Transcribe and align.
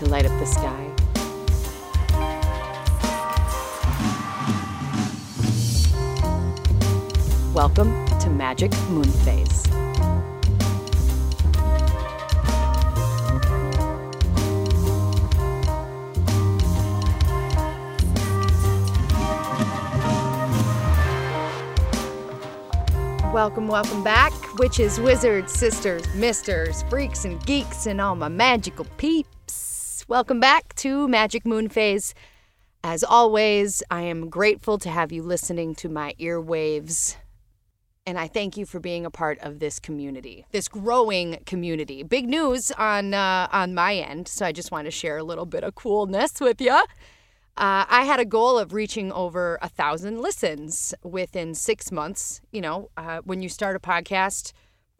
to 0.00 0.08
light 0.08 0.24
up 0.24 0.32
the 0.38 0.46
sky. 0.46 0.86
Welcome 7.52 8.06
to 8.20 8.30
Magic 8.30 8.72
Moon 8.88 9.04
Phase. 9.04 9.66
Welcome, 23.34 23.68
welcome 23.68 24.02
back, 24.02 24.32
witches, 24.58 24.98
wizards, 24.98 25.52
sisters, 25.52 26.02
misters, 26.14 26.84
freaks, 26.84 27.26
and 27.26 27.44
geeks, 27.44 27.84
and 27.84 28.00
all 28.00 28.16
my 28.16 28.28
magical 28.28 28.86
peeps. 28.96 29.39
Welcome 30.10 30.40
back 30.40 30.74
to 30.74 31.06
Magic 31.06 31.46
Moon 31.46 31.68
Phase. 31.68 32.14
As 32.82 33.04
always, 33.04 33.80
I 33.92 34.00
am 34.00 34.28
grateful 34.28 34.76
to 34.78 34.90
have 34.90 35.12
you 35.12 35.22
listening 35.22 35.76
to 35.76 35.88
my 35.88 36.16
earwaves. 36.18 37.14
And 38.04 38.18
I 38.18 38.26
thank 38.26 38.56
you 38.56 38.66
for 38.66 38.80
being 38.80 39.06
a 39.06 39.10
part 39.12 39.38
of 39.38 39.60
this 39.60 39.78
community, 39.78 40.46
this 40.50 40.66
growing 40.66 41.38
community. 41.46 42.02
Big 42.02 42.28
news 42.28 42.72
on 42.72 43.14
uh, 43.14 43.46
on 43.52 43.72
my 43.72 43.94
end, 43.94 44.26
so 44.26 44.44
I 44.44 44.50
just 44.50 44.72
want 44.72 44.86
to 44.86 44.90
share 44.90 45.16
a 45.16 45.22
little 45.22 45.46
bit 45.46 45.62
of 45.62 45.76
coolness 45.76 46.40
with 46.40 46.60
you. 46.60 46.72
Uh, 46.72 47.86
I 47.88 48.02
had 48.04 48.18
a 48.18 48.24
goal 48.24 48.58
of 48.58 48.72
reaching 48.72 49.12
over 49.12 49.60
a 49.62 49.68
thousand 49.68 50.20
listens 50.20 50.92
within 51.04 51.54
six 51.54 51.92
months. 51.92 52.40
You 52.50 52.62
know, 52.62 52.90
uh, 52.96 53.20
when 53.22 53.42
you 53.42 53.48
start 53.48 53.76
a 53.76 53.78
podcast, 53.78 54.54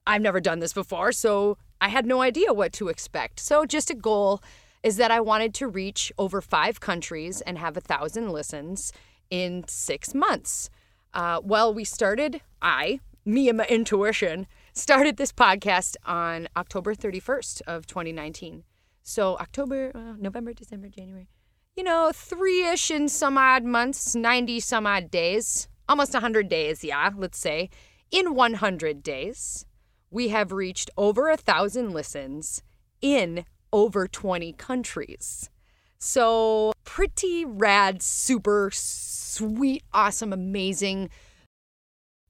I've 0.07 0.23
never 0.23 0.41
done 0.41 0.61
this 0.61 0.73
before, 0.73 1.11
so 1.11 1.59
I 1.81 1.89
had 1.89 2.07
no 2.07 2.23
idea 2.23 2.53
what 2.53 2.73
to 2.75 2.87
expect. 2.87 3.41
So, 3.41 3.67
just 3.67 3.91
a 3.91 3.95
goal 3.97 4.41
is 4.83 4.97
that 4.97 5.11
I 5.11 5.21
wanted 5.21 5.55
to 5.55 5.69
reach 5.69 6.13
over 6.19 6.41
five 6.41 6.81
countries 6.81 7.41
and 7.41 7.59
have 7.59 7.77
a 7.77 7.81
thousand 7.81 8.31
listens 8.31 8.93
in 9.31 9.65
six 9.69 10.15
months. 10.15 10.71
Uh, 11.13 11.41
well, 11.43 11.73
we 11.73 11.85
started, 11.85 12.41
I, 12.63 13.01
me 13.25 13.49
and 13.49 13.59
my 13.59 13.67
intuition, 13.67 14.47
started 14.73 15.17
this 15.17 15.33
podcast 15.33 15.97
on 16.05 16.49
October 16.57 16.95
31st 16.95 17.63
of 17.67 17.87
2019. 17.87 18.65
So, 19.03 19.37
October, 19.39 19.93
uh, 19.95 20.15
November, 20.19 20.53
December, 20.53 20.89
January 20.89 21.29
you 21.77 21.85
know, 21.85 22.11
three 22.15 22.67
ish 22.67 22.91
in 22.91 23.09
some 23.09 23.39
odd 23.39 23.65
months, 23.65 24.15
90 24.15 24.61
some 24.61 24.87
odd 24.87 25.11
days, 25.11 25.69
almost 25.89 26.13
100 26.13 26.49
days, 26.49 26.85
yeah, 26.85 27.11
let's 27.17 27.39
say. 27.39 27.71
In 28.11 28.35
100 28.35 29.03
days, 29.03 29.65
we 30.11 30.29
have 30.29 30.53
reached 30.53 30.91
over 30.97 31.31
a 31.31 31.37
thousand 31.37 31.93
listens 31.93 32.63
in 33.01 33.45
over 33.73 34.07
20 34.07 34.53
countries. 34.55 35.51
So, 35.99 36.73
pretty 36.85 37.45
rad, 37.45 38.03
super 38.03 38.71
sweet, 38.73 39.83
awesome, 39.93 40.33
amazing, 40.33 41.11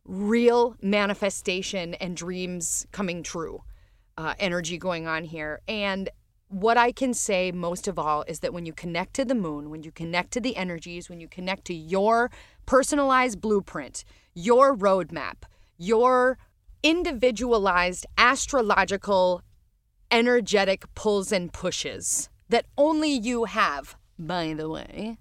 real 0.05 0.77
manifestation 0.83 1.95
and 1.95 2.17
dreams 2.17 2.87
coming 2.91 3.23
true 3.23 3.63
uh, 4.19 4.35
energy 4.39 4.77
going 4.77 5.07
on 5.07 5.25
here. 5.25 5.61
And 5.69 6.11
what 6.49 6.77
I 6.77 6.91
can 6.91 7.15
say 7.15 7.53
most 7.53 7.87
of 7.87 7.99
all 7.99 8.25
is 8.27 8.41
that 8.41 8.53
when 8.53 8.67
you 8.67 8.73
connect 8.73 9.15
to 9.15 9.25
the 9.25 9.37
moon, 9.37 9.71
when 9.71 9.85
you 9.85 9.93
connect 9.93 10.33
to 10.33 10.41
the 10.41 10.57
energies, 10.57 11.09
when 11.09 11.21
you 11.21 11.29
connect 11.29 11.65
to 11.67 11.75
your 11.75 12.31
personalized 12.67 13.41
blueprint, 13.41 14.05
your 14.35 14.77
roadmap, 14.77 15.45
your 15.79 16.39
individualized 16.83 18.05
astrological 18.19 19.43
energetic 20.11 20.93
pulls 20.95 21.33
and 21.33 21.53
pushes 21.53 22.29
that 22.49 22.67
only 22.77 23.11
you 23.11 23.45
have, 23.45 23.97
by 24.19 24.53
the 24.55 24.69
way, 24.69 25.19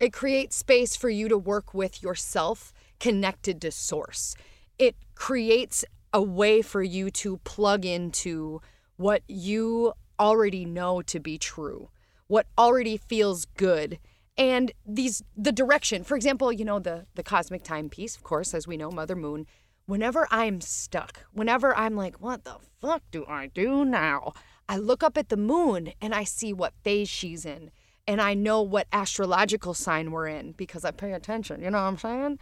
it 0.00 0.12
creates 0.12 0.56
space 0.56 0.96
for 0.96 1.10
you 1.10 1.28
to 1.28 1.36
work 1.36 1.74
with 1.74 2.02
yourself 2.02 2.72
connected 3.00 3.60
to 3.60 3.70
source. 3.70 4.34
It 4.78 4.96
creates 5.14 5.84
a 6.12 6.22
way 6.22 6.62
for 6.62 6.82
you 6.82 7.10
to 7.10 7.38
plug 7.38 7.84
into 7.84 8.60
what 8.96 9.22
you 9.28 9.92
already 10.18 10.64
know 10.64 11.02
to 11.02 11.20
be 11.20 11.38
true, 11.38 11.90
what 12.26 12.46
already 12.56 12.96
feels 12.96 13.44
good. 13.44 13.98
And 14.36 14.72
these 14.86 15.22
the 15.36 15.52
direction, 15.52 16.04
for 16.04 16.16
example, 16.16 16.52
you 16.52 16.64
know, 16.64 16.78
the 16.78 17.06
the 17.16 17.24
cosmic 17.24 17.64
timepiece, 17.64 18.16
of 18.16 18.22
course, 18.22 18.54
as 18.54 18.68
we 18.68 18.76
know, 18.76 18.90
Mother 18.90 19.16
Moon, 19.16 19.46
whenever 19.88 20.28
I'm 20.30 20.60
stuck, 20.60 21.24
whenever 21.32 21.74
I'm 21.74 21.96
like, 21.96 22.20
what 22.20 22.44
the 22.44 22.56
fuck 22.78 23.02
do 23.10 23.24
I 23.26 23.46
do 23.46 23.86
now? 23.86 24.34
I 24.68 24.76
look 24.76 25.02
up 25.02 25.16
at 25.16 25.30
the 25.30 25.36
moon 25.38 25.94
and 25.98 26.14
I 26.14 26.24
see 26.24 26.52
what 26.52 26.74
phase 26.82 27.08
she's 27.08 27.46
in. 27.46 27.70
And 28.06 28.20
I 28.20 28.34
know 28.34 28.60
what 28.60 28.86
astrological 28.92 29.72
sign 29.72 30.10
we're 30.10 30.26
in 30.26 30.52
because 30.52 30.84
I 30.84 30.90
pay 30.90 31.12
attention. 31.14 31.62
You 31.62 31.70
know 31.70 31.78
what 31.78 31.88
I'm 31.88 31.96
saying? 31.96 32.38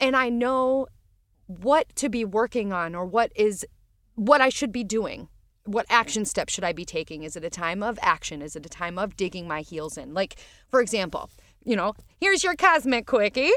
And 0.00 0.16
I 0.16 0.30
know 0.30 0.88
what 1.46 1.94
to 1.94 2.08
be 2.08 2.24
working 2.24 2.72
on 2.72 2.96
or 2.96 3.06
what 3.06 3.30
is 3.36 3.64
what 4.16 4.40
I 4.40 4.48
should 4.48 4.72
be 4.72 4.82
doing 4.82 5.28
what 5.64 5.86
action 5.90 6.24
steps 6.24 6.54
should 6.54 6.64
I 6.64 6.72
be 6.72 6.86
taking? 6.86 7.22
Is 7.22 7.36
it 7.36 7.44
a 7.44 7.50
time 7.50 7.82
of 7.82 7.98
action? 8.02 8.40
Is 8.40 8.56
it 8.56 8.64
a 8.64 8.70
time 8.70 8.98
of 8.98 9.14
digging 9.14 9.46
my 9.46 9.60
heels 9.60 9.98
in? 9.98 10.14
Like, 10.14 10.36
for 10.68 10.80
example, 10.80 11.30
you 11.62 11.76
know, 11.76 11.94
here's 12.18 12.42
your 12.42 12.56
cosmic 12.56 13.06
quickie. 13.06 13.52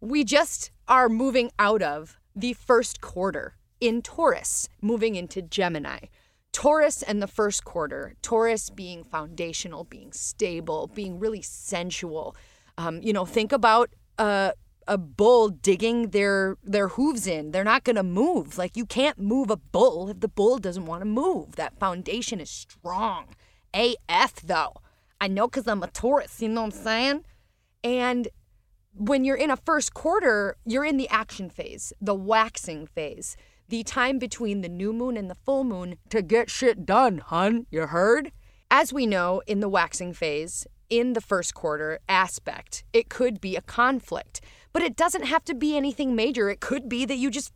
We 0.00 0.22
just 0.24 0.70
are 0.88 1.08
moving 1.08 1.50
out 1.58 1.82
of 1.82 2.19
the 2.34 2.52
first 2.52 3.00
quarter 3.00 3.56
in 3.80 4.02
Taurus, 4.02 4.68
moving 4.80 5.16
into 5.16 5.42
Gemini. 5.42 6.06
Taurus 6.52 7.02
and 7.02 7.22
the 7.22 7.26
first 7.26 7.64
quarter, 7.64 8.14
Taurus 8.22 8.70
being 8.70 9.04
foundational, 9.04 9.84
being 9.84 10.12
stable, 10.12 10.88
being 10.88 11.18
really 11.18 11.42
sensual. 11.42 12.34
Um, 12.76 13.00
you 13.02 13.12
know, 13.12 13.24
think 13.24 13.52
about 13.52 13.90
uh, 14.18 14.52
a 14.88 14.98
bull 14.98 15.48
digging 15.48 16.10
their 16.10 16.56
their 16.64 16.88
hooves 16.88 17.26
in. 17.26 17.52
They're 17.52 17.64
not 17.64 17.84
going 17.84 17.96
to 17.96 18.02
move. 18.02 18.58
Like 18.58 18.76
you 18.76 18.84
can't 18.84 19.18
move 19.18 19.50
a 19.50 19.56
bull 19.56 20.08
if 20.08 20.20
the 20.20 20.28
bull 20.28 20.58
doesn't 20.58 20.86
want 20.86 21.02
to 21.02 21.06
move. 21.06 21.56
That 21.56 21.78
foundation 21.78 22.40
is 22.40 22.50
strong. 22.50 23.28
AF 23.72 24.34
though. 24.42 24.74
I 25.20 25.28
know 25.28 25.46
cuz 25.48 25.68
I'm 25.68 25.82
a 25.82 25.86
Taurus, 25.86 26.42
you 26.42 26.48
know 26.48 26.62
what 26.62 26.74
I'm 26.74 26.82
saying? 26.82 27.24
And 27.84 28.28
when 28.94 29.24
you're 29.24 29.36
in 29.36 29.50
a 29.50 29.56
first 29.56 29.94
quarter, 29.94 30.56
you're 30.64 30.84
in 30.84 30.96
the 30.96 31.08
action 31.08 31.48
phase, 31.48 31.92
the 32.00 32.14
waxing 32.14 32.86
phase, 32.86 33.36
the 33.68 33.82
time 33.82 34.18
between 34.18 34.60
the 34.60 34.68
new 34.68 34.92
moon 34.92 35.16
and 35.16 35.30
the 35.30 35.34
full 35.34 35.64
moon 35.64 35.96
to 36.08 36.22
get 36.22 36.50
shit 36.50 36.84
done, 36.84 37.18
hun. 37.18 37.66
You 37.70 37.86
heard? 37.86 38.32
As 38.70 38.92
we 38.92 39.06
know, 39.06 39.42
in 39.46 39.60
the 39.60 39.68
waxing 39.68 40.12
phase, 40.12 40.66
in 40.88 41.12
the 41.12 41.20
first 41.20 41.54
quarter 41.54 42.00
aspect, 42.08 42.84
it 42.92 43.08
could 43.08 43.40
be 43.40 43.56
a 43.56 43.62
conflict. 43.62 44.40
But 44.72 44.82
it 44.82 44.96
doesn't 44.96 45.24
have 45.24 45.44
to 45.44 45.54
be 45.54 45.76
anything 45.76 46.14
major. 46.14 46.50
It 46.50 46.60
could 46.60 46.88
be 46.88 47.04
that 47.04 47.16
you 47.16 47.30
just 47.30 47.52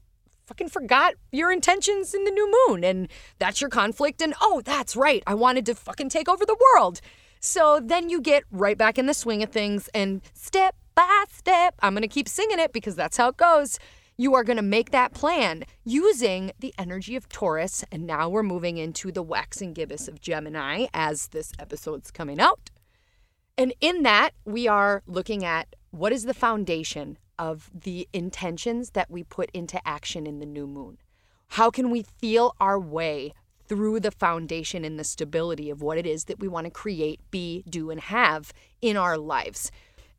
fucking 0.46 0.68
forgot 0.68 1.14
your 1.32 1.50
intentions 1.50 2.14
in 2.14 2.24
the 2.24 2.30
new 2.30 2.52
moon 2.68 2.84
and 2.84 3.08
that's 3.38 3.60
your 3.60 3.70
conflict. 3.70 4.20
And 4.20 4.34
oh, 4.40 4.62
that's 4.64 4.94
right. 4.94 5.22
I 5.26 5.34
wanted 5.34 5.66
to 5.66 5.74
fucking 5.74 6.10
take 6.10 6.28
over 6.28 6.44
the 6.44 6.56
world. 6.74 7.00
So 7.40 7.80
then 7.82 8.08
you 8.08 8.20
get 8.20 8.44
right 8.50 8.78
back 8.78 8.98
in 8.98 9.06
the 9.06 9.14
swing 9.14 9.42
of 9.42 9.50
things 9.50 9.88
and 9.94 10.22
step 10.32 10.76
by 10.94 11.24
step, 11.30 11.74
I'm 11.80 11.94
going 11.94 12.02
to 12.02 12.08
keep 12.08 12.28
singing 12.28 12.58
it 12.58 12.72
because 12.72 12.96
that's 12.96 13.16
how 13.16 13.28
it 13.28 13.36
goes. 13.36 13.78
You 14.16 14.34
are 14.34 14.44
going 14.44 14.56
to 14.56 14.62
make 14.62 14.90
that 14.90 15.12
plan 15.12 15.64
using 15.84 16.52
the 16.60 16.72
energy 16.78 17.16
of 17.16 17.28
Taurus. 17.28 17.84
And 17.90 18.06
now 18.06 18.28
we're 18.28 18.42
moving 18.42 18.76
into 18.76 19.10
the 19.10 19.22
waxing 19.22 19.72
gibbous 19.72 20.06
of 20.06 20.20
Gemini 20.20 20.86
as 20.94 21.28
this 21.28 21.52
episode's 21.58 22.10
coming 22.10 22.40
out. 22.40 22.70
And 23.58 23.74
in 23.80 24.02
that, 24.02 24.30
we 24.44 24.68
are 24.68 25.02
looking 25.06 25.44
at 25.44 25.74
what 25.90 26.12
is 26.12 26.24
the 26.24 26.34
foundation 26.34 27.18
of 27.38 27.70
the 27.74 28.08
intentions 28.12 28.90
that 28.90 29.10
we 29.10 29.22
put 29.22 29.50
into 29.52 29.80
action 29.86 30.26
in 30.26 30.38
the 30.38 30.46
new 30.46 30.66
moon? 30.66 30.98
How 31.48 31.70
can 31.70 31.90
we 31.90 32.02
feel 32.02 32.54
our 32.60 32.78
way 32.78 33.32
through 33.66 34.00
the 34.00 34.10
foundation 34.10 34.84
and 34.84 34.98
the 34.98 35.04
stability 35.04 35.70
of 35.70 35.82
what 35.82 35.98
it 35.98 36.06
is 36.06 36.24
that 36.24 36.38
we 36.38 36.48
want 36.48 36.66
to 36.66 36.70
create, 36.70 37.20
be, 37.30 37.64
do, 37.68 37.90
and 37.90 38.00
have 38.00 38.52
in 38.82 38.96
our 38.96 39.16
lives? 39.16 39.70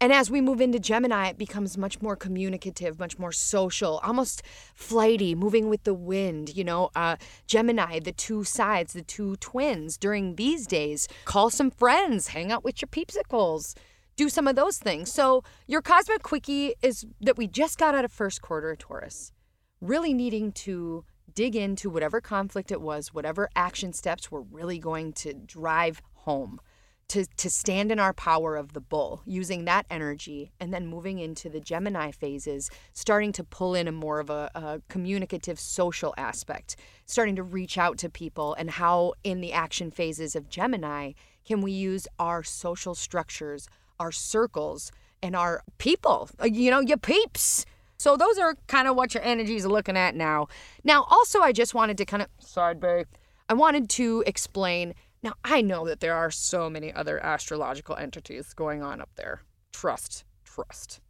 And 0.06 0.14
as 0.14 0.30
we 0.30 0.40
move 0.40 0.62
into 0.62 0.78
Gemini, 0.78 1.30
it 1.30 1.38
becomes 1.40 1.80
much 1.80 2.00
more 2.00 2.16
communicative, 2.16 3.00
much 3.00 3.18
more 3.18 3.32
social, 3.32 4.00
almost 4.04 4.44
flighty, 4.76 5.34
moving 5.34 5.68
with 5.68 5.84
the 5.84 5.96
wind. 5.96 6.56
You 6.56 6.64
know, 6.64 6.92
uh, 6.96 7.16
Gemini, 7.48 7.98
the 7.98 8.12
two 8.12 8.44
sides, 8.44 8.94
the 8.94 9.02
two 9.02 9.36
twins 9.38 9.98
during 9.98 10.36
these 10.36 10.68
days. 10.68 11.08
Call 11.26 11.50
some 11.50 11.72
friends, 11.72 12.28
hang 12.28 12.52
out 12.52 12.64
with 12.64 12.84
your 12.84 12.88
peepsicles 12.90 13.74
do 14.16 14.30
some 14.30 14.48
of 14.48 14.56
those 14.56 14.78
things. 14.78 15.12
So, 15.12 15.44
your 15.66 15.82
cosmic 15.82 16.22
quickie 16.22 16.76
is 16.84 17.08
that 17.22 17.36
we 17.36 17.48
just 17.48 17.80
got 17.80 17.96
out 17.96 18.06
of 18.06 18.12
first 18.12 18.44
quarter 18.44 18.76
Taurus, 18.76 19.34
really 19.82 20.14
needing 20.14 20.52
to 20.52 21.04
dig 21.34 21.56
into 21.56 21.90
whatever 21.90 22.22
conflict 22.22 22.72
it 22.72 22.80
was, 22.80 23.12
whatever 23.12 23.50
action 23.56 23.92
steps 23.92 24.30
were 24.30 24.44
really 24.44 24.78
going 24.78 25.14
to 25.14 25.34
drive 25.34 26.04
home 26.14 26.62
to, 27.10 27.26
to 27.38 27.50
stand 27.50 27.92
in 27.92 28.00
our 28.00 28.14
power 28.14 28.56
of 28.56 28.74
the 28.74 28.82
bull, 28.82 29.22
using 29.26 29.66
that 29.66 29.86
energy, 29.90 30.52
and 30.60 30.74
then 30.74 30.88
moving 30.88 31.20
into 31.20 31.50
the 31.50 31.60
Gemini 31.60 32.12
phases, 32.12 32.70
starting 32.94 33.32
to 33.34 33.44
pull 33.44 33.76
in 33.76 33.88
a 33.88 33.92
more 33.92 34.20
of 34.20 34.30
a, 34.30 34.50
a, 34.56 34.82
communicative 34.90 35.60
social 35.60 36.14
aspect, 36.18 36.76
starting 37.06 37.36
to 37.36 37.44
reach 37.44 37.78
out 37.78 37.98
to 38.00 38.10
people, 38.10 38.56
and 38.56 38.72
how 38.72 39.14
in 39.24 39.42
the 39.42 39.54
action 39.54 39.92
phases 39.92 40.36
of 40.36 40.50
Gemini 40.50 41.12
can 41.46 41.62
we 41.62 41.72
use 41.72 42.08
our 42.18 42.42
social 42.42 42.96
structures, 42.96 43.70
our 44.00 44.12
circles, 44.12 44.92
and 45.22 45.36
our 45.36 45.64
people, 45.78 46.30
uh, 46.42 46.46
you 46.46 46.72
know, 46.72 46.80
your 46.80 46.98
peeps. 46.98 47.66
So 47.98 48.18
those 48.18 48.38
are 48.38 48.56
kind 48.68 48.88
of 48.88 48.96
what 48.96 49.14
your 49.14 49.24
energies 49.24 49.66
are 49.66 49.70
looking 49.70 49.96
at 49.96 50.16
now. 50.16 50.48
Now, 50.84 51.06
also, 51.10 51.40
I 51.40 51.52
just 51.52 51.74
wanted 51.74 51.98
to 52.00 52.06
kind 52.06 52.24
of 52.24 52.30
side 52.40 52.80
bay. 52.80 53.06
I 53.48 53.54
wanted 53.54 53.90
to 53.92 54.24
explain 54.26 54.96
now, 55.26 55.34
I 55.44 55.62
know 55.62 55.88
that 55.88 56.02
there 56.02 56.14
are 56.14 56.30
so 56.30 56.70
many 56.70 56.94
other 56.94 57.20
astrological 57.20 57.96
entities 57.96 58.54
going 58.54 58.84
on 58.84 59.02
up 59.02 59.10
there. 59.16 59.42
Trust, 59.74 60.24
trust. 60.44 61.02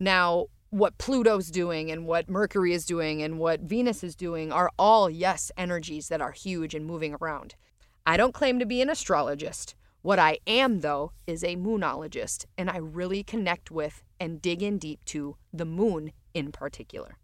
Now, 0.00 0.46
what 0.70 0.96
Pluto's 0.96 1.50
doing 1.50 1.90
and 1.90 2.06
what 2.06 2.30
Mercury 2.30 2.72
is 2.72 2.86
doing 2.86 3.22
and 3.22 3.38
what 3.38 3.60
Venus 3.60 4.02
is 4.02 4.16
doing 4.16 4.50
are 4.50 4.70
all, 4.78 5.10
yes, 5.10 5.52
energies 5.58 6.08
that 6.08 6.22
are 6.22 6.32
huge 6.32 6.74
and 6.74 6.86
moving 6.86 7.14
around. 7.20 7.56
I 8.06 8.16
don't 8.16 8.32
claim 8.32 8.58
to 8.58 8.64
be 8.64 8.80
an 8.80 8.88
astrologist. 8.88 9.74
What 10.00 10.18
I 10.18 10.38
am, 10.46 10.80
though, 10.80 11.12
is 11.26 11.44
a 11.44 11.56
moonologist, 11.56 12.46
and 12.56 12.70
I 12.70 12.78
really 12.78 13.22
connect 13.22 13.70
with 13.70 14.02
and 14.18 14.40
dig 14.40 14.62
in 14.62 14.78
deep 14.78 15.04
to 15.06 15.36
the 15.52 15.66
moon 15.66 16.12
in 16.32 16.52
particular. 16.52 17.18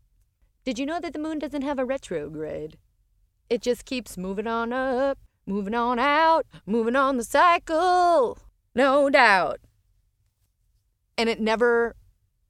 Did 0.66 0.78
you 0.78 0.84
know 0.84 1.00
that 1.00 1.14
the 1.14 1.18
moon 1.18 1.38
doesn't 1.38 1.62
have 1.62 1.78
a 1.78 1.86
retrograde? 1.86 2.76
It 3.48 3.62
just 3.62 3.86
keeps 3.86 4.18
moving 4.18 4.46
on 4.46 4.74
up 4.74 5.18
Moving 5.46 5.74
on 5.74 5.98
out, 5.98 6.46
moving 6.66 6.96
on 6.96 7.16
the 7.16 7.24
cycle, 7.24 8.38
no 8.74 9.10
doubt. 9.10 9.60
And 11.18 11.28
it 11.28 11.40
never 11.40 11.96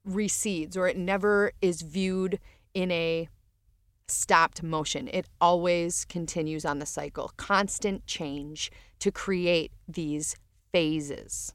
recedes 0.05 0.77
or 0.77 0.87
it 0.87 0.97
never 0.97 1.51
is 1.61 1.81
viewed 1.81 2.39
in 2.73 2.91
a 2.91 3.27
stopped 4.07 4.63
motion. 4.63 5.09
It 5.11 5.27
always 5.41 6.05
continues 6.05 6.63
on 6.63 6.79
the 6.79 6.85
cycle, 6.85 7.31
constant 7.37 8.05
change 8.05 8.71
to 8.99 9.11
create 9.11 9.71
these 9.87 10.35
phases. 10.71 11.53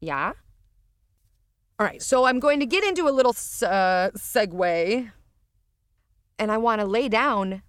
Yeah? 0.00 0.32
All 1.78 1.86
right, 1.86 2.02
so 2.02 2.24
I'm 2.24 2.40
going 2.40 2.60
to 2.60 2.66
get 2.66 2.84
into 2.84 3.08
a 3.08 3.10
little 3.10 3.32
uh, 3.62 4.10
segue 4.16 5.10
and 6.38 6.52
I 6.52 6.58
want 6.58 6.80
to 6.80 6.86
lay 6.86 7.08
down 7.08 7.62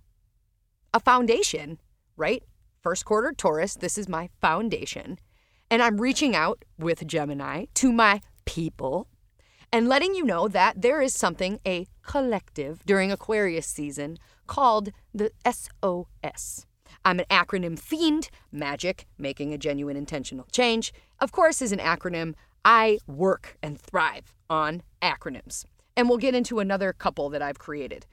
a 0.94 1.00
foundation, 1.00 1.80
right? 2.16 2.44
First 2.88 3.04
quarter 3.04 3.34
Taurus. 3.34 3.76
This 3.76 3.98
is 3.98 4.08
my 4.08 4.30
foundation. 4.40 5.20
And 5.70 5.84
I'm 5.84 6.00
reaching 6.00 6.38
out 6.38 6.64
with 6.80 7.06
Gemini 7.06 7.66
to 7.74 7.92
my 7.92 8.22
people 8.46 9.10
and 9.74 9.90
letting 9.90 10.16
you 10.16 10.24
know 10.24 10.48
that 10.48 10.82
there 10.82 11.02
is 11.02 11.14
something, 11.14 11.60
a 11.68 11.86
collective 12.02 12.86
during 12.86 13.12
Aquarius 13.12 13.68
season 13.68 14.18
called 14.48 14.94
the 15.14 15.32
SOS. 15.46 16.66
I'm 17.04 17.20
an 17.20 17.26
acronym 17.30 17.78
fiend. 17.78 18.30
Magic, 18.54 19.06
making 19.18 19.54
a 19.54 19.58
genuine 19.58 19.98
intentional 19.98 20.48
change, 20.54 20.94
of 21.20 21.34
course, 21.34 21.62
is 21.62 21.74
an 21.74 21.80
acronym. 21.80 22.36
I 22.64 23.00
work 23.06 23.58
and 23.62 23.78
thrive 23.78 24.34
on 24.50 24.82
acronyms. 25.02 25.66
And 25.98 26.08
we'll 26.08 26.20
get 26.20 26.36
into 26.36 26.60
another 26.60 26.94
couple 26.94 27.28
that 27.32 27.42
I've 27.42 27.60
created. 27.60 28.06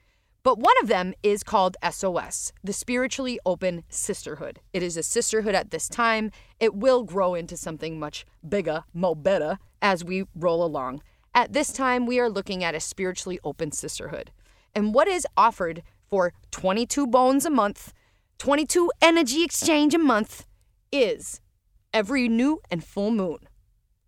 But 0.45 0.59
one 0.59 0.75
of 0.79 0.87
them 0.87 1.15
is 1.23 1.41
called 1.41 1.75
SOS, 1.89 2.53
the 2.63 2.71
Spiritually 2.71 3.39
Open 3.47 3.83
Sisterhood. 3.89 4.59
It 4.73 4.83
is 4.83 4.95
a 4.95 5.01
sisterhood 5.01 5.55
at 5.55 5.71
this 5.71 5.89
time. 5.89 6.29
It 6.59 6.75
will 6.75 7.01
grow 7.01 7.33
into 7.33 7.57
something 7.57 7.97
much 7.97 8.27
bigger, 8.47 8.83
mo 8.93 9.15
better, 9.15 9.57
as 9.81 10.05
we 10.05 10.25
roll 10.35 10.63
along. 10.63 11.01
At 11.33 11.53
this 11.53 11.73
time, 11.73 12.05
we 12.05 12.19
are 12.19 12.29
looking 12.29 12.63
at 12.63 12.75
a 12.75 12.79
spiritually 12.79 13.39
open 13.43 13.71
sisterhood. 13.71 14.29
And 14.75 14.93
what 14.93 15.07
is 15.07 15.25
offered 15.35 15.81
for 16.11 16.31
22 16.51 17.07
bones 17.07 17.47
a 17.47 17.49
month, 17.49 17.91
22 18.37 18.91
energy 19.01 19.43
exchange 19.43 19.95
a 19.95 19.97
month, 19.97 20.45
is 20.91 21.41
every 21.91 22.29
new 22.29 22.61
and 22.69 22.83
full 22.83 23.09
moon. 23.09 23.39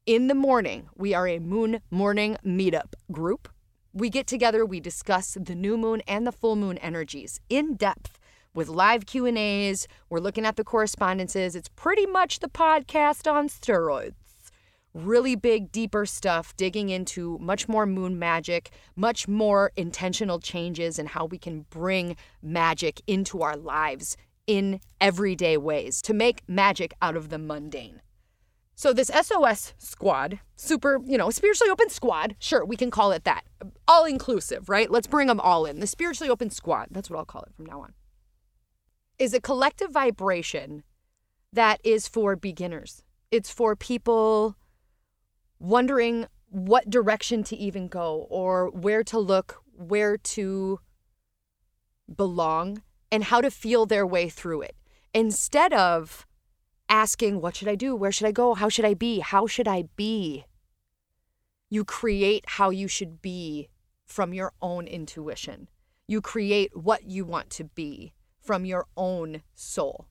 In 0.06 0.28
the 0.28 0.36
morning, 0.36 0.88
we 0.96 1.16
are 1.16 1.28
a 1.28 1.40
moon 1.40 1.82
morning 1.90 2.38
meetup 2.46 2.94
group 3.12 3.50
we 3.98 4.12
get 4.12 4.28
together, 4.28 4.64
we 4.64 4.80
discuss 4.80 5.36
the 5.42 5.56
new 5.56 5.76
moon 5.76 6.04
and 6.08 6.28
the 6.28 6.32
full 6.32 6.56
moon 6.56 6.78
energies 6.78 7.40
in 7.50 7.74
depth 7.76 8.20
with 8.54 8.70
live 8.70 9.08
Q&As. 9.08 9.88
We're 10.08 10.20
looking 10.20 10.46
at 10.46 10.56
the 10.56 10.64
correspondences. 10.64 11.56
It's 11.56 11.70
pretty 11.70 12.06
much 12.06 12.40
the 12.40 12.48
podcast 12.48 13.32
on 13.32 13.50
steroids. 13.50 14.14
Really 14.94 15.36
big, 15.36 15.72
deeper 15.72 16.06
stuff, 16.06 16.56
digging 16.58 16.90
into 16.90 17.40
much 17.40 17.68
more 17.68 17.88
moon 17.88 18.20
magic, 18.20 18.70
much 18.96 19.28
more 19.28 19.72
intentional 19.76 20.40
changes 20.40 21.00
and 21.00 21.10
how 21.10 21.26
we 21.26 21.40
can 21.40 21.66
bring 21.72 22.16
magic 22.42 23.02
into 23.08 23.42
our 23.42 23.58
lives 23.58 24.16
in 24.46 24.80
everyday 25.02 25.58
ways 25.58 26.04
to 26.04 26.14
make 26.14 26.48
magic 26.48 26.94
out 27.02 27.16
of 27.16 27.30
the 27.30 27.40
mundane. 27.40 28.02
So 28.78 28.94
this 28.94 29.08
SOS 29.08 29.74
squad, 29.80 30.40
super, 30.56 31.02
you 31.04 31.18
know, 31.18 31.32
spiritually 31.32 31.72
open 31.72 31.90
squad, 31.90 32.36
sure, 32.38 32.64
we 32.64 32.76
can 32.76 32.92
call 32.92 33.12
it 33.12 33.24
that. 33.24 33.44
All 33.88 34.06
inclusive, 34.06 34.70
right? 34.70 34.92
Let's 34.92 35.08
bring 35.08 35.26
them 35.28 35.40
all 35.40 35.66
in. 35.66 35.80
The 35.80 35.88
spiritually 35.88 36.30
open 36.30 36.52
squad, 36.52 36.90
that's 36.92 37.10
what 37.10 37.18
I'll 37.18 37.26
call 37.26 37.42
it 37.42 37.56
from 37.56 37.66
now 37.66 37.82
on. 37.82 37.94
Is 39.18 39.34
a 39.34 39.42
collective 39.42 39.90
vibration 39.90 40.84
that 41.52 41.82
is 41.84 42.08
for 42.08 42.36
beginners. 42.36 43.02
It's 43.32 43.50
for 43.50 43.76
people 43.76 44.56
wondering 45.58 46.28
what 46.50 46.88
direction 46.88 47.44
to 47.46 47.58
even 47.58 47.88
go 47.88 48.28
or 48.30 48.70
where 48.70 49.04
to 49.06 49.18
look, 49.18 49.64
where 49.74 50.18
to 50.18 50.80
belong, 52.16 52.84
and 53.12 53.24
how 53.24 53.42
to 53.42 53.50
feel 53.50 53.88
their 53.88 54.06
way 54.06 54.30
through 54.30 54.62
it. 54.62 54.76
Instead 55.16 55.74
of 55.74 56.28
asking, 56.90 57.42
What 57.42 57.56
should 57.56 57.68
I 57.68 57.76
do? 57.76 57.96
Where 57.96 58.12
should 58.12 58.28
I 58.28 58.32
go? 58.32 58.54
How 58.54 58.70
should 58.70 58.86
I 58.86 58.94
be? 58.94 59.20
How 59.20 59.48
should 59.48 59.68
I 59.68 59.84
be? 59.96 60.46
You 61.70 61.84
create 61.84 62.46
how 62.48 62.70
you 62.70 62.88
should 62.88 63.22
be 63.22 63.70
from 64.06 64.34
your 64.34 64.54
own 64.62 64.88
intuition. 64.88 65.68
You 66.08 66.22
create 66.22 66.76
what 66.76 67.04
you 67.04 67.26
want 67.26 67.50
to 67.52 67.66
be 67.66 68.14
from 68.40 68.64
your 68.66 68.86
own 68.96 69.42
soul. 69.56 70.06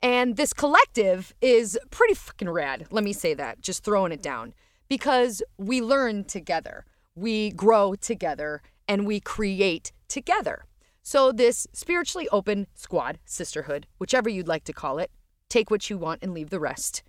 And 0.00 0.36
this 0.36 0.52
collective 0.52 1.34
is 1.42 1.78
pretty 1.90 2.14
fucking 2.14 2.48
rad. 2.48 2.86
Let 2.90 3.04
me 3.04 3.12
say 3.12 3.34
that, 3.34 3.60
just 3.60 3.84
throwing 3.84 4.12
it 4.12 4.22
down, 4.22 4.54
because 4.88 5.42
we 5.58 5.82
learn 5.82 6.24
together, 6.24 6.86
we 7.14 7.50
grow 7.50 7.94
together, 7.94 8.62
and 8.86 9.06
we 9.06 9.20
create 9.20 9.92
together. 10.08 10.64
So, 11.02 11.32
this 11.32 11.66
spiritually 11.72 12.28
open 12.30 12.66
squad, 12.74 13.18
sisterhood, 13.24 13.86
whichever 13.98 14.28
you'd 14.28 14.48
like 14.48 14.64
to 14.64 14.72
call 14.72 14.98
it, 14.98 15.10
take 15.48 15.70
what 15.70 15.88
you 15.90 15.98
want 15.98 16.22
and 16.22 16.34
leave 16.34 16.50
the 16.50 16.60
rest, 16.60 17.02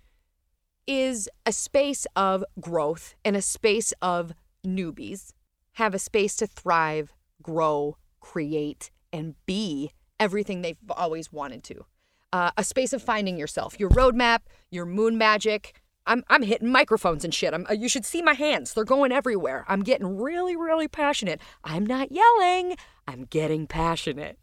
is 0.86 1.28
a 1.46 1.52
space 1.52 2.06
of 2.16 2.44
growth 2.60 3.14
and 3.24 3.36
a 3.36 3.42
space 3.42 3.92
of 4.02 4.32
newbies 4.66 5.32
have 5.74 5.94
a 5.94 5.98
space 5.98 6.36
to 6.36 6.46
thrive, 6.46 7.12
grow, 7.42 7.96
create, 8.20 8.90
and 9.12 9.34
be 9.46 9.92
everything 10.18 10.62
they've 10.62 10.76
always 10.90 11.32
wanted 11.32 11.64
to. 11.64 11.84
Uh, 12.32 12.50
a 12.56 12.64
space 12.64 12.92
of 12.92 13.02
finding 13.02 13.36
yourself, 13.36 13.78
your 13.78 13.90
roadmap, 13.90 14.40
your 14.70 14.84
moon 14.84 15.18
magic. 15.18 15.80
I'm, 16.06 16.22
I'm 16.28 16.42
hitting 16.42 16.70
microphones 16.70 17.24
and 17.24 17.34
shit. 17.34 17.54
I'm, 17.54 17.66
uh, 17.68 17.72
you 17.72 17.88
should 17.88 18.04
see 18.04 18.22
my 18.22 18.34
hands. 18.34 18.74
They're 18.74 18.84
going 18.84 19.12
everywhere. 19.12 19.64
I'm 19.68 19.82
getting 19.82 20.16
really, 20.16 20.56
really 20.56 20.88
passionate. 20.88 21.40
I'm 21.64 21.84
not 21.84 22.12
yelling, 22.12 22.76
I'm 23.06 23.24
getting 23.24 23.66
passionate. 23.66 24.38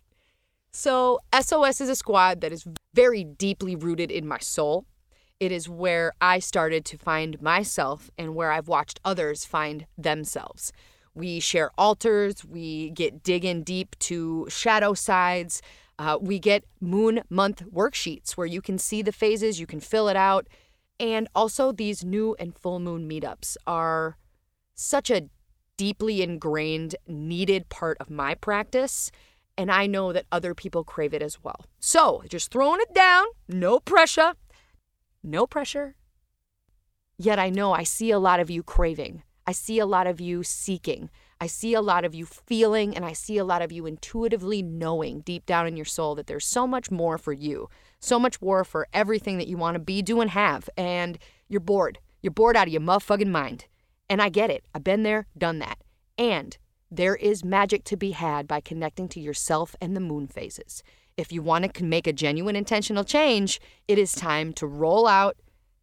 So, 0.80 1.22
SOS 1.34 1.82
is 1.82 1.90
a 1.90 1.96
squad 1.96 2.42
that 2.42 2.52
is 2.52 2.68
very 2.94 3.24
deeply 3.24 3.76
rooted 3.76 4.12
in 4.12 4.28
my 4.28 4.38
soul. 4.38 4.86
It 5.40 5.52
is 5.52 5.68
where 5.68 6.14
I 6.22 6.38
started 6.38 6.86
to 6.86 7.00
find 7.00 7.42
myself 7.42 8.12
and 8.16 8.36
where 8.36 8.52
I've 8.52 8.68
watched 8.68 9.00
others 9.04 9.44
find 9.44 9.88
themselves. 9.98 10.72
We 11.16 11.40
share 11.40 11.72
altars, 11.80 12.46
we 12.46 12.92
get 12.92 13.24
digging 13.24 13.64
deep 13.64 13.98
to 14.02 14.46
shadow 14.52 14.94
sides. 14.94 15.64
Uh, 15.98 16.20
we 16.22 16.38
get 16.38 16.64
moon 16.80 17.24
month 17.28 17.64
worksheets 17.74 18.34
where 18.34 18.46
you 18.46 18.62
can 18.62 18.78
see 18.78 19.02
the 19.02 19.12
phases, 19.12 19.60
you 19.60 19.66
can 19.66 19.80
fill 19.80 20.08
it 20.10 20.16
out. 20.16 20.46
And 21.00 21.28
also, 21.34 21.72
these 21.72 22.06
new 22.06 22.36
and 22.38 22.56
full 22.56 22.80
moon 22.80 23.10
meetups 23.10 23.58
are 23.66 24.16
such 24.76 25.10
a 25.10 25.24
deeply 25.76 26.22
ingrained, 26.22 26.96
needed 27.08 27.68
part 27.70 27.98
of 28.00 28.12
my 28.12 28.36
practice 28.36 29.10
and 29.58 29.72
I 29.72 29.88
know 29.88 30.14
that 30.14 30.26
other 30.32 30.54
people 30.54 30.84
crave 30.84 31.14
it 31.14 31.22
as 31.22 31.44
well. 31.44 31.66
So, 31.80 32.24
just 32.30 32.52
throwing 32.52 32.82
it 32.82 32.94
down, 32.94 33.26
no 33.48 33.80
pressure. 33.80 34.34
No 35.24 35.48
pressure. 35.48 35.96
Yet 37.18 37.40
I 37.40 37.50
know 37.50 37.74
I 37.74 37.84
see 37.84 38.12
a 38.12 38.20
lot 38.20 38.40
of 38.40 38.50
you 38.50 38.62
craving. 38.62 39.24
I 39.48 39.52
see 39.54 39.80
a 39.80 39.86
lot 39.86 40.08
of 40.08 40.22
you 40.22 40.44
seeking. 40.44 41.10
I 41.40 41.48
see 41.48 41.74
a 41.74 41.82
lot 41.82 42.04
of 42.06 42.14
you 42.14 42.26
feeling, 42.26 42.96
and 42.96 43.06
I 43.06 43.14
see 43.14 43.38
a 43.38 43.46
lot 43.46 43.62
of 43.62 43.72
you 43.72 43.86
intuitively 43.86 44.62
knowing 44.62 45.22
deep 45.22 45.46
down 45.46 45.68
in 45.68 45.76
your 45.76 45.86
soul 45.86 46.16
that 46.16 46.28
there's 46.28 46.46
so 46.46 46.68
much 46.68 46.92
more 46.92 47.18
for 47.18 47.34
you. 47.34 47.70
so 48.00 48.20
much 48.20 48.40
more 48.42 48.64
for 48.64 48.88
everything 48.94 49.40
that 49.40 49.48
you 49.48 49.58
want 49.58 49.74
to 49.74 49.80
be, 49.80 50.04
do, 50.04 50.22
and 50.22 50.30
have, 50.32 50.70
and 50.78 51.18
you're 51.48 51.60
bored. 51.60 51.98
You're 52.22 52.32
bored 52.32 52.56
out 52.56 52.68
of 52.68 52.74
your 52.74 52.82
motherfucking 52.82 53.32
mind. 53.32 53.66
And 54.08 54.22
I 54.22 54.30
get 54.30 54.52
it. 54.52 54.66
I've 54.74 54.84
been 54.84 55.02
there, 55.02 55.26
done 55.36 55.58
that. 55.60 55.80
And 56.18 56.58
there 56.90 57.16
is 57.16 57.44
magic 57.44 57.84
to 57.86 57.98
be 57.98 58.12
had 58.12 58.48
by 58.48 58.62
connecting 58.62 59.08
to 59.10 59.20
yourself 59.20 59.76
and 59.82 59.96
the 59.96 60.02
moon 60.02 60.28
phases. 60.28 60.84
If 61.18 61.32
you 61.32 61.42
want 61.42 61.74
to 61.74 61.84
make 61.84 62.08
a 62.08 62.14
genuine 62.14 62.56
intentional 62.56 63.04
change, 63.04 63.60
it 63.88 63.98
is 63.98 64.14
time 64.14 64.54
to 64.54 64.68
roll 64.68 65.08
out, 65.08 65.38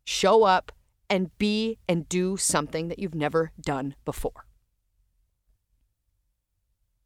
show 0.04 0.44
up, 0.44 0.72
and 1.10 1.36
be 1.38 1.78
and 1.88 2.08
do 2.08 2.36
something 2.36 2.88
that 2.88 2.98
you've 2.98 3.14
never 3.14 3.52
done 3.60 3.94
before. 4.04 4.46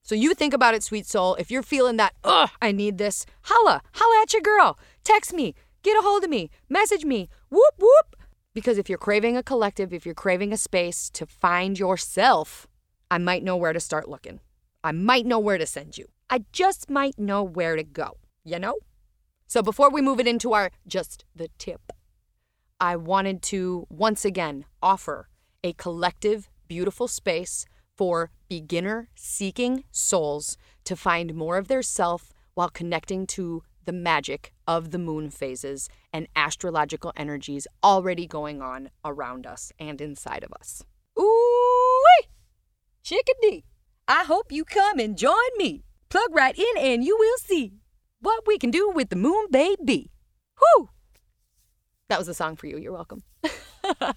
So 0.02 0.14
you 0.14 0.33
think 0.35 0.55
about 0.55 0.75
it, 0.75 0.83
sweet 0.83 1.07
soul. 1.07 1.35
If 1.35 1.50
you're 1.50 1.62
feeling 1.62 1.97
that, 1.97 2.14
ugh, 2.25 2.50
I 2.62 2.73
need 2.73 2.97
this, 2.97 3.26
holla, 3.43 3.83
holla 3.95 4.23
at 4.23 4.33
your 4.33 4.40
girl. 4.40 4.78
Text 5.05 5.35
me, 5.35 5.55
get 5.83 5.99
a 5.99 6.02
hold 6.02 6.25
of 6.25 6.31
me, 6.31 6.50
message 6.69 7.05
me, 7.05 7.28
whoop, 7.50 7.75
whoop. 7.78 8.17
Because 8.55 8.78
if 8.78 8.88
you're 8.88 8.99
craving 8.99 9.37
a 9.37 9.43
collective, 9.43 9.93
if 9.93 10.07
you're 10.07 10.14
craving 10.14 10.52
a 10.52 10.57
space 10.57 11.11
to 11.11 11.26
find 11.26 11.78
yourself, 11.78 12.67
I 13.11 13.19
might 13.19 13.43
know 13.43 13.57
where 13.57 13.73
to 13.73 13.81
start 13.81 14.09
looking. 14.09 14.41
I 14.85 14.93
might 14.93 15.27
know 15.27 15.38
where 15.38 15.59
to 15.59 15.67
send 15.67 15.99
you. 15.99 16.07
I 16.31 16.45
just 16.53 16.91
might 16.91 17.19
know 17.19 17.43
where 17.43 17.77
to 17.77 17.83
go, 17.83 18.19
you 18.45 18.59
know? 18.59 18.77
So 19.47 19.62
before 19.62 19.91
we 19.91 20.03
move 20.03 20.21
it 20.21 20.27
into 20.27 20.53
our 20.53 20.71
just 20.87 21.25
the 21.35 21.49
tip, 21.59 21.91
I 22.81 22.97
wanted 22.97 23.43
to 23.45 23.87
once 23.88 24.25
again 24.25 24.67
offer 24.83 25.29
a 25.65 25.73
collective, 25.73 26.49
beautiful 26.69 27.09
space 27.09 27.65
for 27.97 28.31
beginner 28.49 29.09
seeking 29.15 29.85
souls 29.91 30.57
to 30.85 30.95
find 30.95 31.35
more 31.35 31.57
of 31.57 31.69
their 31.69 31.83
self 31.83 32.33
while 32.55 32.69
connecting 32.69 33.27
to 33.27 33.62
the 33.85 33.93
magic 33.93 34.53
of 34.67 34.91
the 34.91 34.99
moon 34.99 35.31
phases 35.31 35.88
and 36.12 36.29
astrological 36.37 37.12
energies 37.17 37.67
already 37.83 38.27
going 38.27 38.61
on 38.61 38.91
around 39.05 39.47
us 39.47 39.73
and 39.79 40.00
inside 40.00 40.45
of 40.45 40.53
us. 40.53 40.85
Ooh, 41.19 41.48
chickadee! 43.09 43.65
I 44.07 44.25
hope 44.25 44.53
you 44.53 44.65
come 44.65 44.99
and 44.99 45.17
join 45.17 45.50
me. 45.57 45.85
Plug 46.11 46.29
right 46.33 46.59
in 46.59 46.79
and 46.79 47.05
you 47.05 47.17
will 47.19 47.38
see 47.38 47.73
what 48.21 48.47
we 48.47 48.59
can 48.59 48.71
do 48.71 48.91
with 48.95 49.09
the 49.09 49.17
moon 49.17 49.47
baby. 49.50 50.11
Whoo! 50.61 50.91
That 52.09 52.19
was 52.19 52.29
a 52.29 52.35
song 52.35 52.57
for 52.57 52.67
you. 52.67 52.77
You're 52.79 52.93
welcome. 52.93 53.23
all 54.00 54.12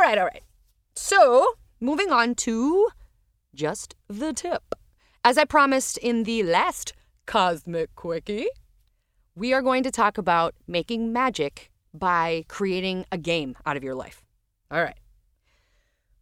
right, 0.00 0.18
all 0.18 0.24
right. 0.24 0.42
So, 0.96 1.54
moving 1.80 2.10
on 2.10 2.34
to 2.36 2.88
just 3.54 3.94
the 4.08 4.32
tip. 4.32 4.74
As 5.24 5.38
I 5.38 5.44
promised 5.44 5.98
in 5.98 6.24
the 6.24 6.42
last 6.42 6.94
Cosmic 7.26 7.94
Quickie, 7.94 8.48
we 9.36 9.52
are 9.52 9.62
going 9.62 9.84
to 9.84 9.90
talk 9.90 10.18
about 10.18 10.54
making 10.66 11.12
magic 11.12 11.70
by 11.94 12.44
creating 12.48 13.04
a 13.12 13.18
game 13.18 13.56
out 13.66 13.76
of 13.76 13.84
your 13.84 13.94
life. 13.94 14.24
All 14.70 14.82
right. 14.82 14.98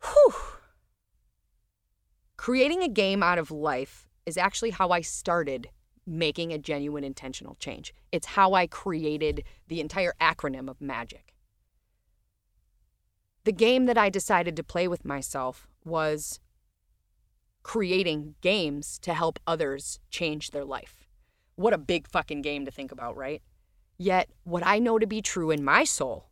Whew. 0.03 0.35
Creating 2.39 2.83
a 2.85 2.89
game 2.89 3.23
out 3.23 3.37
of 3.37 3.51
life 3.51 4.09
is 4.25 4.39
actually 4.39 4.71
how 4.71 4.91
I 4.91 5.01
started 5.01 5.69
making 6.07 6.53
a 6.53 6.59
genuine 6.59 7.05
intentional 7.05 7.57
change. 7.57 7.93
It's 8.13 8.29
how 8.29 8.55
I 8.55 8.69
created 8.69 9.43
the 9.67 9.81
entire 9.81 10.15
acronym 10.21 10.71
of 10.71 10.81
magic. 10.81 11.35
The 13.45 13.53
game 13.53 13.87
that 13.87 13.99
I 13.99 14.09
decided 14.09 14.55
to 14.57 14.63
play 14.63 14.87
with 14.87 15.05
myself 15.05 15.67
was 15.85 16.39
creating 17.65 18.37
games 18.41 19.01
to 19.01 19.15
help 19.15 19.41
others 19.47 19.99
change 20.09 20.53
their 20.53 20.65
life. 20.65 21.09
What 21.57 21.75
a 21.75 21.79
big 21.79 22.09
fucking 22.09 22.43
game 22.43 22.65
to 22.65 22.71
think 22.71 22.93
about, 22.93 23.17
right? 23.17 23.43
Yet, 23.99 24.31
what 24.45 24.65
I 24.65 24.79
know 24.79 25.01
to 25.01 25.09
be 25.09 25.21
true 25.21 25.51
in 25.51 25.65
my 25.65 25.83
soul, 25.83 26.31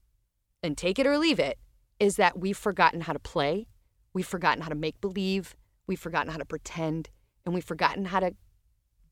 and 0.62 0.78
take 0.78 1.00
it 1.00 1.06
or 1.06 1.18
leave 1.18 1.40
it, 1.40 1.58
is 1.98 2.14
that 2.14 2.38
we've 2.38 2.56
forgotten 2.56 3.02
how 3.02 3.12
to 3.12 3.18
play, 3.18 3.66
we've 4.14 4.24
forgotten 4.26 4.62
how 4.62 4.68
to 4.68 4.76
make 4.76 5.00
believe, 5.00 5.56
we've 5.86 6.00
forgotten 6.00 6.30
how 6.30 6.38
to 6.38 6.44
pretend, 6.44 7.10
and 7.44 7.54
we've 7.54 7.64
forgotten 7.64 8.06
how 8.06 8.20
to 8.20 8.34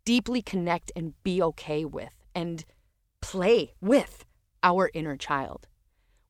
deeply 0.04 0.42
connect 0.42 0.92
and 0.94 1.14
be 1.22 1.42
okay 1.42 1.84
with 1.84 2.14
and 2.34 2.64
play 3.20 3.74
with 3.80 4.24
our 4.62 4.90
inner 4.94 5.16
child. 5.16 5.66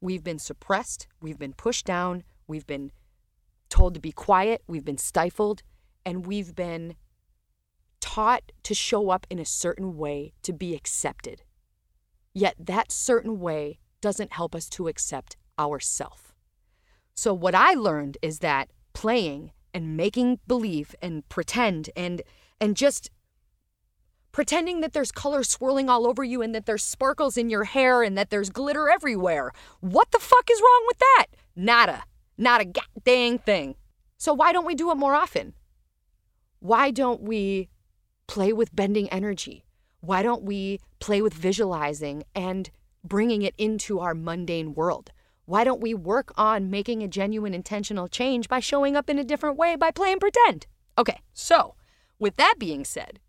We've 0.00 0.22
been 0.22 0.38
suppressed, 0.38 1.06
we've 1.20 1.38
been 1.38 1.54
pushed 1.54 1.86
down, 1.86 2.24
we've 2.46 2.66
been 2.66 2.92
told 3.68 3.94
to 3.94 4.00
be 4.00 4.12
quiet, 4.12 4.62
we've 4.66 4.84
been 4.84 4.98
stifled, 4.98 5.62
and 6.04 6.26
we've 6.26 6.54
been 6.54 6.96
taught 8.00 8.52
to 8.62 8.74
show 8.74 9.10
up 9.10 9.26
in 9.30 9.38
a 9.38 9.44
certain 9.44 9.96
way 9.96 10.34
to 10.42 10.52
be 10.52 10.74
accepted. 10.74 11.42
Yet 12.34 12.54
that 12.58 12.92
certain 12.92 13.40
way 13.40 13.78
doesn't 14.00 14.34
help 14.34 14.54
us 14.54 14.68
to 14.70 14.88
accept 14.88 15.36
ourself. 15.58 16.34
So 17.14 17.32
what 17.32 17.54
I 17.54 17.74
learned 17.74 18.18
is 18.20 18.40
that 18.40 18.68
playing 18.92 19.52
and 19.74 19.96
making 19.96 20.38
believe 20.46 20.94
and 21.02 21.28
pretend 21.28 21.90
and 21.96 22.22
and 22.60 22.76
just 22.76 23.10
pretending 24.32 24.80
that 24.80 24.92
there's 24.92 25.12
color 25.12 25.42
swirling 25.42 25.88
all 25.88 26.06
over 26.06 26.24
you 26.24 26.42
and 26.42 26.54
that 26.54 26.66
there's 26.66 26.82
sparkles 26.82 27.36
in 27.36 27.50
your 27.50 27.64
hair 27.64 28.02
and 28.02 28.16
that 28.16 28.30
there's 28.30 28.50
glitter 28.50 28.88
everywhere. 28.88 29.52
What 29.80 30.10
the 30.10 30.18
fuck 30.18 30.50
is 30.50 30.60
wrong 30.60 30.84
with 30.86 30.98
that? 30.98 31.26
Nada. 31.54 32.04
Not 32.36 32.60
a 32.60 32.72
dang 33.04 33.38
thing. 33.38 33.76
So 34.16 34.34
why 34.34 34.52
don't 34.52 34.66
we 34.66 34.74
do 34.74 34.90
it 34.90 34.96
more 34.96 35.14
often? 35.14 35.54
Why 36.58 36.90
don't 36.90 37.22
we 37.22 37.68
play 38.26 38.52
with 38.52 38.74
bending 38.74 39.08
energy? 39.10 39.64
Why 40.00 40.22
don't 40.22 40.42
we 40.42 40.80
play 40.98 41.22
with 41.22 41.34
visualizing 41.34 42.24
and 42.34 42.70
bringing 43.04 43.42
it 43.42 43.54
into 43.56 44.00
our 44.00 44.14
mundane 44.14 44.74
world? 44.74 45.12
Why 45.46 45.64
don't 45.64 45.80
we 45.80 45.94
work 45.94 46.32
on 46.36 46.70
making 46.70 47.02
a 47.02 47.08
genuine 47.08 47.54
intentional 47.54 48.08
change 48.08 48.48
by 48.48 48.60
showing 48.60 48.96
up 48.96 49.10
in 49.10 49.18
a 49.18 49.24
different 49.24 49.56
way 49.56 49.76
by 49.76 49.90
playing 49.90 50.20
pretend? 50.20 50.66
Okay, 50.96 51.20
so 51.32 51.74
with 52.18 52.36
that 52.36 52.54
being 52.58 52.84
said, 52.84 53.20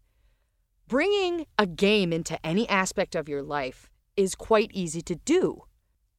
Bringing 0.88 1.48
a 1.58 1.66
game 1.66 2.14
into 2.14 2.44
any 2.46 2.70
aspect 2.70 3.16
of 3.16 3.28
your 3.28 3.42
life 3.42 3.90
is 4.16 4.36
quite 4.36 4.70
easy 4.72 5.02
to 5.02 5.16
do. 5.16 5.64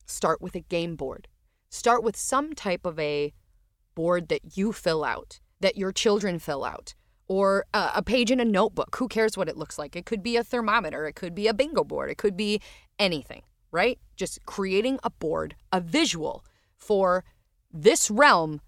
Start 0.07 0.43
with 0.43 0.57
a 0.57 0.61
game 0.61 0.97
board. 0.97 1.29
Start 1.69 2.03
with 2.03 2.17
some 2.17 2.53
type 2.53 2.85
of 2.85 2.99
a 2.99 3.33
board 3.95 4.29
that 4.29 4.57
you 4.57 4.73
fill 4.73 5.05
out, 5.05 5.39
that 5.61 5.77
your 5.77 5.93
children 5.93 6.41
fill 6.41 6.65
out, 6.65 6.97
or 7.29 7.65
a, 7.73 7.91
a, 7.97 8.03
page 8.03 8.33
in 8.33 8.41
a 8.41 8.45
notebook. 8.45 8.97
Who 8.97 9.07
cares 9.07 9.37
what 9.37 9.49
it 9.49 9.57
looks 9.57 9.79
like? 9.79 9.95
It 9.95 10.05
could 10.05 10.21
be 10.21 10.37
a 10.37 10.43
thermometer, 10.43 11.07
it 11.07 11.15
could 11.15 11.35
be 11.37 11.47
a 11.47 11.55
bingo 11.55 11.85
board, 11.85 12.11
it 12.11 12.19
could 12.19 12.37
be 12.37 12.61
anything, 12.99 13.43
right? 13.71 13.99
Just 14.17 14.45
creating 14.47 14.99
a 15.03 15.11
board, 15.11 15.57
a 15.73 15.81
visual 15.81 16.45
for 16.77 17.25
this 17.73 18.11
realm 18.11 18.61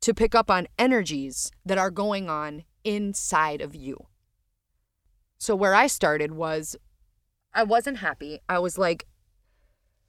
to 0.00 0.14
pick 0.14 0.34
up 0.34 0.50
on 0.50 0.68
energies 0.78 1.50
that 1.64 1.78
are 1.78 1.90
going 1.90 2.28
on 2.28 2.64
inside 2.84 3.60
of 3.60 3.74
you. 3.74 4.06
So 5.38 5.56
where 5.56 5.74
I 5.74 5.86
started 5.86 6.32
was 6.32 6.76
I 7.54 7.62
wasn't 7.62 7.98
happy. 7.98 8.40
I 8.48 8.58
was 8.58 8.78
like 8.78 9.06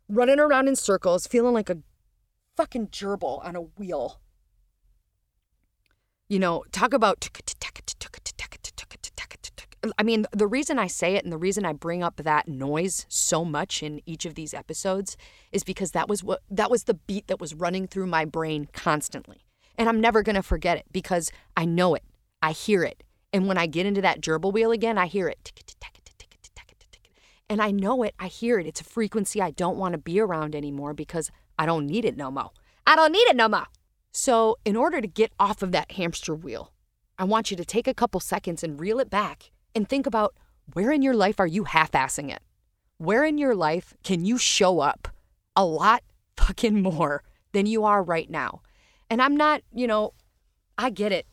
running 0.10 0.40
around 0.40 0.68
in 0.68 0.76
circles, 0.76 1.28
feeling 1.28 1.54
like 1.54 1.70
a 1.70 1.78
fucking 2.56 2.88
gerbil 2.88 3.46
on 3.46 3.56
a 3.56 3.62
wheel. 3.62 4.20
You 6.28 6.40
know, 6.40 6.64
talk 6.72 6.94
about 6.94 7.22
I 9.98 10.04
mean, 10.04 10.26
the 10.32 10.48
reason 10.48 10.80
I 10.80 10.88
say 10.88 11.16
it 11.16 11.24
and 11.24 11.34
the 11.34 11.38
reason 11.38 11.66
I 11.66 11.74
bring 11.74 12.04
up 12.04 12.18
that 12.18 12.48
noise 12.48 13.06
so 13.10 13.44
much 13.44 13.84
in 13.84 14.02
each 14.06 14.26
of 14.26 14.36
these 14.36 14.54
episodes 14.54 15.18
is 15.52 15.64
because 15.64 15.92
that 15.92 16.08
was 16.08 16.24
what 16.24 16.42
that 16.50 16.72
was 16.72 16.84
the 16.84 16.94
beat 16.94 17.28
that 17.28 17.40
was 17.40 17.54
running 17.54 17.88
through 17.88 18.08
my 18.08 18.26
brain 18.26 18.68
constantly. 18.74 19.46
And 19.78 19.90
I'm 19.90 20.00
never 20.00 20.24
going 20.24 20.36
to 20.36 20.44
forget 20.44 20.78
it 20.78 20.86
because 20.92 21.32
I 21.58 21.66
know 21.66 21.96
it. 21.96 22.04
I 22.42 22.52
hear 22.52 22.84
it. 22.84 23.04
And 23.34 23.48
when 23.48 23.58
I 23.58 23.66
get 23.66 23.86
into 23.86 24.02
that 24.02 24.22
gerbil 24.22 24.54
wheel 24.54 24.72
again, 24.72 24.98
I 24.98 25.08
hear 25.08 25.28
it. 25.28 25.52
And 27.50 27.62
I 27.62 27.72
know 27.72 28.02
it. 28.04 28.16
I 28.18 28.28
hear 28.28 28.58
it. 28.60 28.66
It's 28.66 28.82
a 28.82 28.86
frequency 28.86 29.42
I 29.42 29.52
don't 29.52 29.78
want 29.78 29.92
to 29.92 30.00
be 30.00 30.20
around 30.20 30.56
anymore 30.56 30.94
because 30.94 31.30
I 31.60 31.66
don't 31.66 31.86
need 31.86 32.06
it 32.06 32.18
no 32.18 32.32
more. 32.32 32.52
I 32.88 32.96
don't 32.96 33.12
need 33.12 33.28
it 33.28 33.36
no 33.36 33.48
more. 33.48 33.68
So, 34.12 34.58
in 34.64 34.76
order 34.76 35.02
to 35.02 35.08
get 35.08 35.34
off 35.40 35.62
of 35.62 35.72
that 35.74 35.92
hamster 35.92 36.34
wheel, 36.34 36.72
I 37.20 37.26
want 37.26 37.52
you 37.52 37.58
to 37.58 37.66
take 37.66 37.88
a 37.88 37.94
couple 37.94 38.20
seconds 38.20 38.64
and 38.64 38.80
reel 38.80 39.00
it 39.00 39.10
back 39.10 39.52
and 39.76 39.88
think 39.88 40.08
about 40.08 40.34
where 40.74 40.92
in 40.92 41.02
your 41.02 41.14
life 41.14 41.40
are 41.40 41.48
you 41.48 41.66
half 41.66 41.92
assing 41.92 42.32
it? 42.32 42.42
Where 42.98 43.26
in 43.26 43.38
your 43.38 43.54
life 43.54 43.94
can 44.04 44.26
you 44.26 44.38
show 44.38 44.80
up 44.80 45.10
a 45.56 45.66
lot 45.66 46.02
fucking 46.38 46.82
more 46.82 47.24
than 47.52 47.66
you 47.66 47.84
are 47.84 48.02
right 48.02 48.30
now? 48.30 48.62
And 49.10 49.22
I'm 49.22 49.38
not, 49.38 49.62
you 49.74 49.86
know, 49.86 50.14
I 50.78 50.90
get 50.90 51.12
it. 51.12 51.28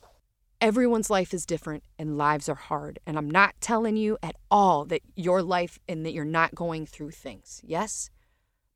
Everyone's 0.61 1.09
life 1.09 1.33
is 1.33 1.45
different 1.45 1.83
and 1.97 2.17
lives 2.17 2.47
are 2.47 2.55
hard. 2.55 2.99
And 3.05 3.17
I'm 3.17 3.29
not 3.29 3.55
telling 3.59 3.97
you 3.97 4.17
at 4.21 4.35
all 4.51 4.85
that 4.85 5.01
your 5.15 5.41
life 5.41 5.79
and 5.89 6.05
that 6.05 6.13
you're 6.13 6.23
not 6.23 6.55
going 6.55 6.85
through 6.85 7.11
things. 7.11 7.61
Yes? 7.65 8.09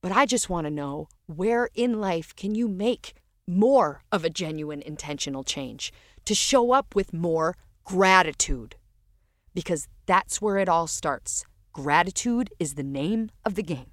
But 0.01 0.11
I 0.11 0.25
just 0.25 0.49
want 0.49 0.65
to 0.65 0.71
know 0.71 1.07
where 1.27 1.69
in 1.75 1.99
life 1.99 2.35
can 2.35 2.55
you 2.55 2.67
make 2.67 3.13
more 3.47 4.01
of 4.11 4.25
a 4.25 4.29
genuine 4.29 4.81
intentional 4.81 5.43
change 5.43 5.93
to 6.25 6.35
show 6.35 6.71
up 6.71 6.93
with 6.95 7.13
more 7.13 7.55
gratitude? 7.85 8.75
Because 9.57 9.87
that's 10.05 10.39
where 10.39 10.59
it 10.59 10.69
all 10.69 10.85
starts 10.85 11.43
gratitude 11.73 12.51
is 12.59 12.75
the 12.75 12.83
name 12.83 13.31
of 13.43 13.55
the 13.55 13.63
game. 13.63 13.89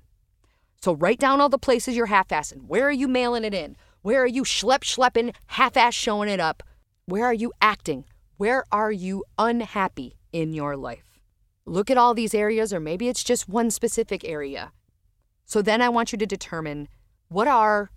So 0.82 0.94
write 0.94 1.18
down 1.18 1.40
all 1.40 1.48
the 1.48 1.56
places 1.56 1.96
you're 1.96 2.04
half-assing. 2.04 2.66
Where 2.66 2.86
are 2.86 2.92
you 2.92 3.08
mailing 3.08 3.44
it 3.44 3.54
in? 3.54 3.76
Where 4.02 4.22
are 4.22 4.26
you 4.26 4.42
schlep 4.42 4.80
schlepping, 4.80 5.34
half-ass 5.46 5.94
showing 5.94 6.28
it 6.28 6.38
up? 6.38 6.62
Where 7.06 7.24
are 7.24 7.32
you 7.32 7.50
acting? 7.62 8.04
Where 8.36 8.64
are 8.70 8.92
you 8.92 9.24
unhappy 9.38 10.18
in 10.34 10.52
your 10.52 10.76
life? 10.76 11.18
Look 11.64 11.90
at 11.90 11.96
all 11.96 12.12
these 12.12 12.34
areas, 12.34 12.74
or 12.74 12.80
maybe 12.80 13.08
it's 13.08 13.24
just 13.24 13.48
one 13.48 13.70
specific 13.70 14.22
area. 14.22 14.72
So 15.46 15.62
then 15.62 15.80
I 15.80 15.88
want 15.88 16.12
you 16.12 16.18
to 16.18 16.26
determine 16.26 16.88
what 17.28 17.48
are, 17.48 17.90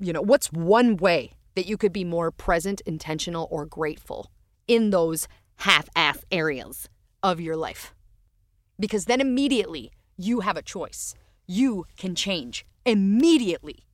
you 0.00 0.12
know, 0.12 0.22
what's 0.22 0.52
one 0.52 0.96
way 0.96 1.34
that 1.54 1.66
you 1.66 1.76
could 1.76 1.92
be 1.92 2.02
more 2.02 2.32
present, 2.32 2.80
intentional, 2.86 3.46
or 3.52 3.66
grateful 3.66 4.32
in 4.66 4.90
those 4.90 5.28
half 5.58 5.88
ass 5.94 6.24
areas 6.32 6.88
of 7.24 7.40
your 7.40 7.56
life. 7.56 7.94
Because 8.78 9.06
then 9.06 9.20
immediately 9.20 9.90
you 10.16 10.40
have 10.40 10.56
a 10.56 10.62
choice. 10.62 11.14
You 11.46 11.86
can 11.96 12.14
change 12.14 12.64
immediately. 12.84 13.86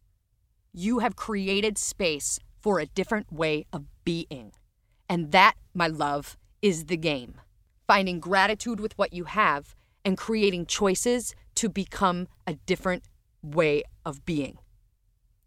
You 0.73 0.99
have 0.99 1.17
created 1.17 1.79
space 1.79 2.41
for 2.61 2.81
a 2.81 2.87
different 2.87 3.33
way 3.33 3.67
of 3.73 3.85
being. 4.05 4.53
And 5.09 5.33
that, 5.33 5.55
my 5.73 5.87
love, 5.87 6.37
is 6.61 6.87
the 6.87 6.97
game. 6.97 7.41
Finding 7.87 8.21
gratitude 8.21 8.81
with 8.81 8.99
what 8.99 9.13
you 9.13 9.25
have 9.25 9.75
and 10.05 10.19
creating 10.19 10.67
choices 10.67 11.35
to 11.55 11.69
become 11.69 12.29
a 12.47 12.55
different 12.55 13.05
way 13.43 13.83
of 14.05 14.25
being. 14.25 14.59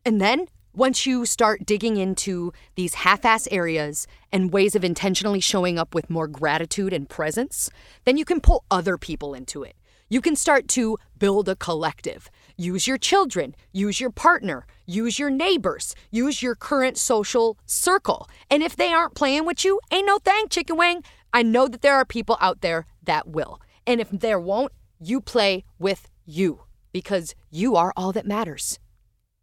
And 0.05 0.19
then, 0.19 0.47
once 0.73 1.05
you 1.05 1.25
start 1.25 1.65
digging 1.65 1.97
into 1.97 2.51
these 2.75 2.95
half 2.95 3.25
ass 3.25 3.47
areas 3.51 4.07
and 4.31 4.51
ways 4.51 4.75
of 4.75 4.83
intentionally 4.83 5.39
showing 5.39 5.77
up 5.77 5.93
with 5.93 6.09
more 6.09 6.27
gratitude 6.27 6.93
and 6.93 7.07
presence, 7.07 7.69
then 8.05 8.17
you 8.17 8.25
can 8.25 8.41
pull 8.41 8.63
other 8.71 8.97
people 8.97 9.33
into 9.33 9.61
it. 9.63 9.75
You 10.09 10.19
can 10.21 10.35
start 10.35 10.67
to 10.69 10.97
build 11.17 11.47
a 11.47 11.55
collective. 11.55 12.29
Use 12.57 12.87
your 12.87 12.97
children, 12.97 13.55
use 13.71 13.99
your 13.99 14.11
partner, 14.11 14.65
use 14.85 15.17
your 15.17 15.29
neighbors, 15.29 15.95
use 16.11 16.41
your 16.41 16.55
current 16.55 16.97
social 16.97 17.57
circle. 17.65 18.27
And 18.49 18.61
if 18.61 18.75
they 18.75 18.91
aren't 18.93 19.15
playing 19.15 19.45
with 19.45 19.63
you, 19.63 19.79
ain't 19.91 20.07
no 20.07 20.19
thing, 20.19 20.47
chicken 20.49 20.77
wing. 20.77 21.03
I 21.33 21.41
know 21.41 21.67
that 21.67 21.81
there 21.81 21.95
are 21.95 22.05
people 22.05 22.37
out 22.41 22.61
there 22.61 22.85
that 23.03 23.27
will. 23.27 23.59
And 23.87 23.99
if 24.01 24.09
there 24.11 24.39
won't, 24.39 24.71
you 24.99 25.19
play 25.19 25.65
with 25.79 26.09
you 26.25 26.61
because 26.91 27.35
you 27.49 27.75
are 27.75 27.93
all 27.97 28.11
that 28.11 28.27
matters. 28.27 28.79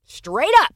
Straight 0.04 0.54
up. 0.62 0.74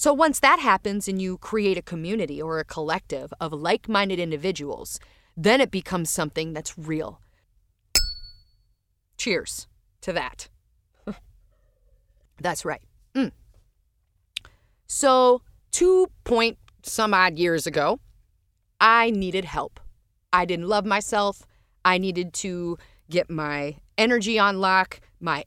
So 0.00 0.14
once 0.14 0.40
that 0.40 0.60
happens 0.60 1.08
and 1.08 1.20
you 1.20 1.36
create 1.36 1.76
a 1.76 1.82
community 1.82 2.40
or 2.40 2.58
a 2.58 2.64
collective 2.64 3.34
of 3.38 3.52
like 3.52 3.86
minded 3.86 4.18
individuals, 4.18 4.98
then 5.36 5.60
it 5.60 5.70
becomes 5.70 6.08
something 6.08 6.54
that's 6.54 6.78
real. 6.78 7.20
Cheers 9.18 9.68
to 10.00 10.14
that. 10.14 10.48
That's 12.40 12.64
right. 12.64 12.80
Mm. 13.14 13.32
So, 14.86 15.42
two 15.70 16.06
point 16.24 16.56
some 16.82 17.12
odd 17.12 17.38
years 17.38 17.66
ago, 17.66 18.00
I 18.80 19.10
needed 19.10 19.44
help. 19.44 19.80
I 20.32 20.46
didn't 20.46 20.68
love 20.68 20.86
myself. 20.86 21.46
I 21.84 21.98
needed 21.98 22.32
to 22.44 22.78
get 23.10 23.28
my 23.28 23.76
energy 23.98 24.38
on 24.38 24.60
lock, 24.60 25.02
my 25.20 25.44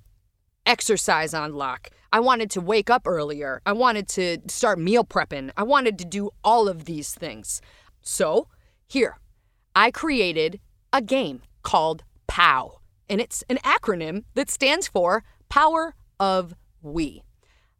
exercise 0.67 1.33
on 1.33 1.53
lock. 1.53 1.89
I 2.13 2.19
wanted 2.19 2.51
to 2.51 2.61
wake 2.61 2.91
up 2.91 3.07
earlier. 3.07 3.59
I 3.65 3.73
wanted 3.73 4.07
to 4.09 4.37
start 4.47 4.77
meal 4.77 5.03
prepping. 5.03 5.49
I 5.57 5.63
wanted 5.63 5.97
to 5.97 6.05
do 6.05 6.29
all 6.43 6.67
of 6.67 6.85
these 6.85 7.11
things. 7.15 7.59
So, 8.01 8.47
here, 8.87 9.17
I 9.75 9.89
created 9.89 10.59
a 10.93 11.01
game 11.01 11.41
called 11.63 12.03
POW 12.27 12.79
and 13.09 13.19
it's 13.19 13.43
an 13.49 13.57
acronym 13.65 14.25
that 14.35 14.51
stands 14.51 14.87
for 14.87 15.23
Power 15.49 15.95
of 16.19 16.53
We. 16.83 17.23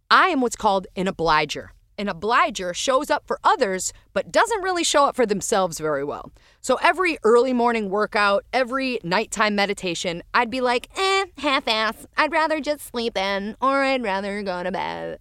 I 0.09 0.29
am 0.29 0.41
what's 0.41 0.55
called 0.55 0.87
an 0.95 1.07
obliger. 1.07 1.71
An 1.97 2.07
obliger 2.07 2.73
shows 2.73 3.11
up 3.11 3.27
for 3.27 3.39
others, 3.43 3.93
but 4.13 4.31
doesn't 4.31 4.63
really 4.63 4.83
show 4.83 5.05
up 5.05 5.15
for 5.15 5.25
themselves 5.25 5.79
very 5.79 6.03
well. 6.03 6.31
So 6.59 6.79
every 6.81 7.17
early 7.23 7.53
morning 7.53 7.89
workout, 7.89 8.45
every 8.51 8.99
nighttime 9.03 9.55
meditation, 9.55 10.23
I'd 10.33 10.49
be 10.49 10.61
like, 10.61 10.89
eh, 10.97 11.25
half 11.37 11.67
ass. 11.67 12.07
I'd 12.17 12.31
rather 12.31 12.59
just 12.59 12.85
sleep 12.85 13.17
in, 13.17 13.55
or 13.61 13.83
I'd 13.83 14.03
rather 14.03 14.41
go 14.41 14.63
to 14.63 14.71
bed. 14.71 15.19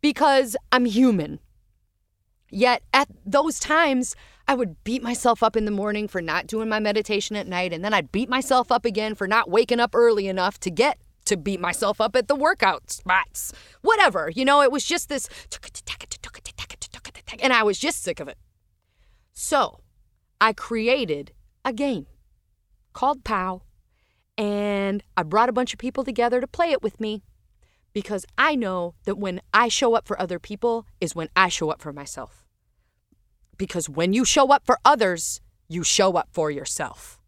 Because 0.00 0.56
I'm 0.72 0.86
human. 0.86 1.40
Yet 2.50 2.82
at 2.94 3.08
those 3.26 3.58
times, 3.58 4.16
I 4.46 4.54
would 4.54 4.82
beat 4.84 5.02
myself 5.02 5.42
up 5.42 5.56
in 5.56 5.66
the 5.66 5.70
morning 5.70 6.08
for 6.08 6.22
not 6.22 6.46
doing 6.46 6.70
my 6.70 6.80
meditation 6.80 7.36
at 7.36 7.46
night, 7.46 7.74
and 7.74 7.84
then 7.84 7.92
I'd 7.92 8.10
beat 8.10 8.30
myself 8.30 8.72
up 8.72 8.86
again 8.86 9.14
for 9.14 9.26
not 9.26 9.50
waking 9.50 9.80
up 9.80 9.94
early 9.94 10.26
enough 10.26 10.58
to 10.60 10.70
get 10.70 10.98
to 11.28 11.36
beat 11.36 11.60
myself 11.60 12.00
up 12.00 12.16
at 12.16 12.28
the 12.28 12.34
workout 12.34 12.90
spots. 12.90 13.52
Whatever, 13.82 14.30
you 14.34 14.44
know, 14.44 14.62
it 14.62 14.72
was 14.72 14.84
just 14.84 15.08
this, 15.08 15.28
and 17.40 17.52
I 17.52 17.62
was 17.62 17.78
just 17.78 18.02
sick 18.02 18.20
of 18.20 18.28
it. 18.28 18.38
So 19.32 19.80
I 20.40 20.52
created 20.52 21.32
a 21.64 21.72
game 21.72 22.06
called 22.92 23.24
POW, 23.24 23.62
and 24.36 25.02
I 25.16 25.22
brought 25.22 25.48
a 25.48 25.52
bunch 25.52 25.72
of 25.72 25.78
people 25.78 26.04
together 26.04 26.40
to 26.40 26.46
play 26.46 26.72
it 26.72 26.82
with 26.82 27.00
me 27.00 27.22
because 27.92 28.24
I 28.36 28.54
know 28.54 28.94
that 29.04 29.18
when 29.18 29.40
I 29.52 29.68
show 29.68 29.94
up 29.94 30.06
for 30.06 30.20
other 30.20 30.38
people 30.38 30.86
is 31.00 31.14
when 31.14 31.28
I 31.34 31.48
show 31.48 31.70
up 31.70 31.80
for 31.80 31.92
myself. 31.92 32.44
Because 33.56 33.88
when 33.88 34.12
you 34.12 34.24
show 34.24 34.52
up 34.52 34.64
for 34.64 34.78
others, 34.84 35.40
you 35.68 35.82
show 35.82 36.12
up 36.12 36.28
for 36.32 36.50
yourself. 36.50 37.18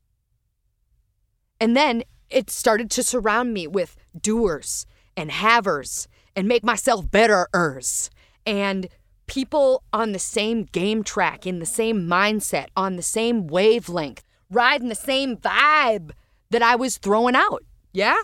And 1.61 1.77
then 1.77 2.05
it 2.31 2.51
started 2.51 2.91
to 2.93 3.03
surround 3.03 3.53
me 3.53 3.67
with 3.67 3.97
doers 4.19 4.87
and 5.17 5.31
havers 5.31 6.09
and 6.37 6.47
make 6.47 6.65
myself 6.65 7.07
betterers 7.07 8.09
and 8.47 8.89
people 9.27 9.83
on 9.93 10.13
the 10.13 10.19
same 10.19 10.65
game 10.65 11.05
track, 11.05 11.47
in 11.47 11.59
the 11.59 11.67
same 11.67 12.07
mindset, 12.07 12.67
on 12.77 12.97
the 12.97 13.03
same 13.03 13.47
wavelength, 13.47 14.25
riding 14.51 14.89
the 14.89 14.95
same 14.95 15.37
vibe 15.37 16.13
that 16.51 16.63
I 16.63 16.77
was 16.77 16.99
throwing 16.99 17.37
out. 17.37 17.65
Yeah? 17.93 18.17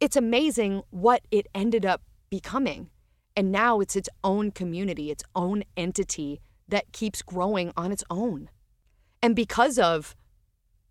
It's 0.00 0.16
amazing 0.16 0.82
what 0.90 1.22
it 1.30 1.46
ended 1.54 1.86
up 1.86 2.02
becoming. 2.30 2.90
And 3.36 3.50
now 3.50 3.80
it's 3.80 3.96
its 3.96 4.08
own 4.22 4.50
community, 4.50 5.10
its 5.10 5.24
own 5.34 5.64
entity 5.76 6.40
that 6.68 6.92
keeps 6.92 7.22
growing 7.22 7.72
on 7.76 7.90
its 7.90 8.04
own. 8.10 8.48
And 9.22 9.34
because 9.34 9.78
of 9.78 10.14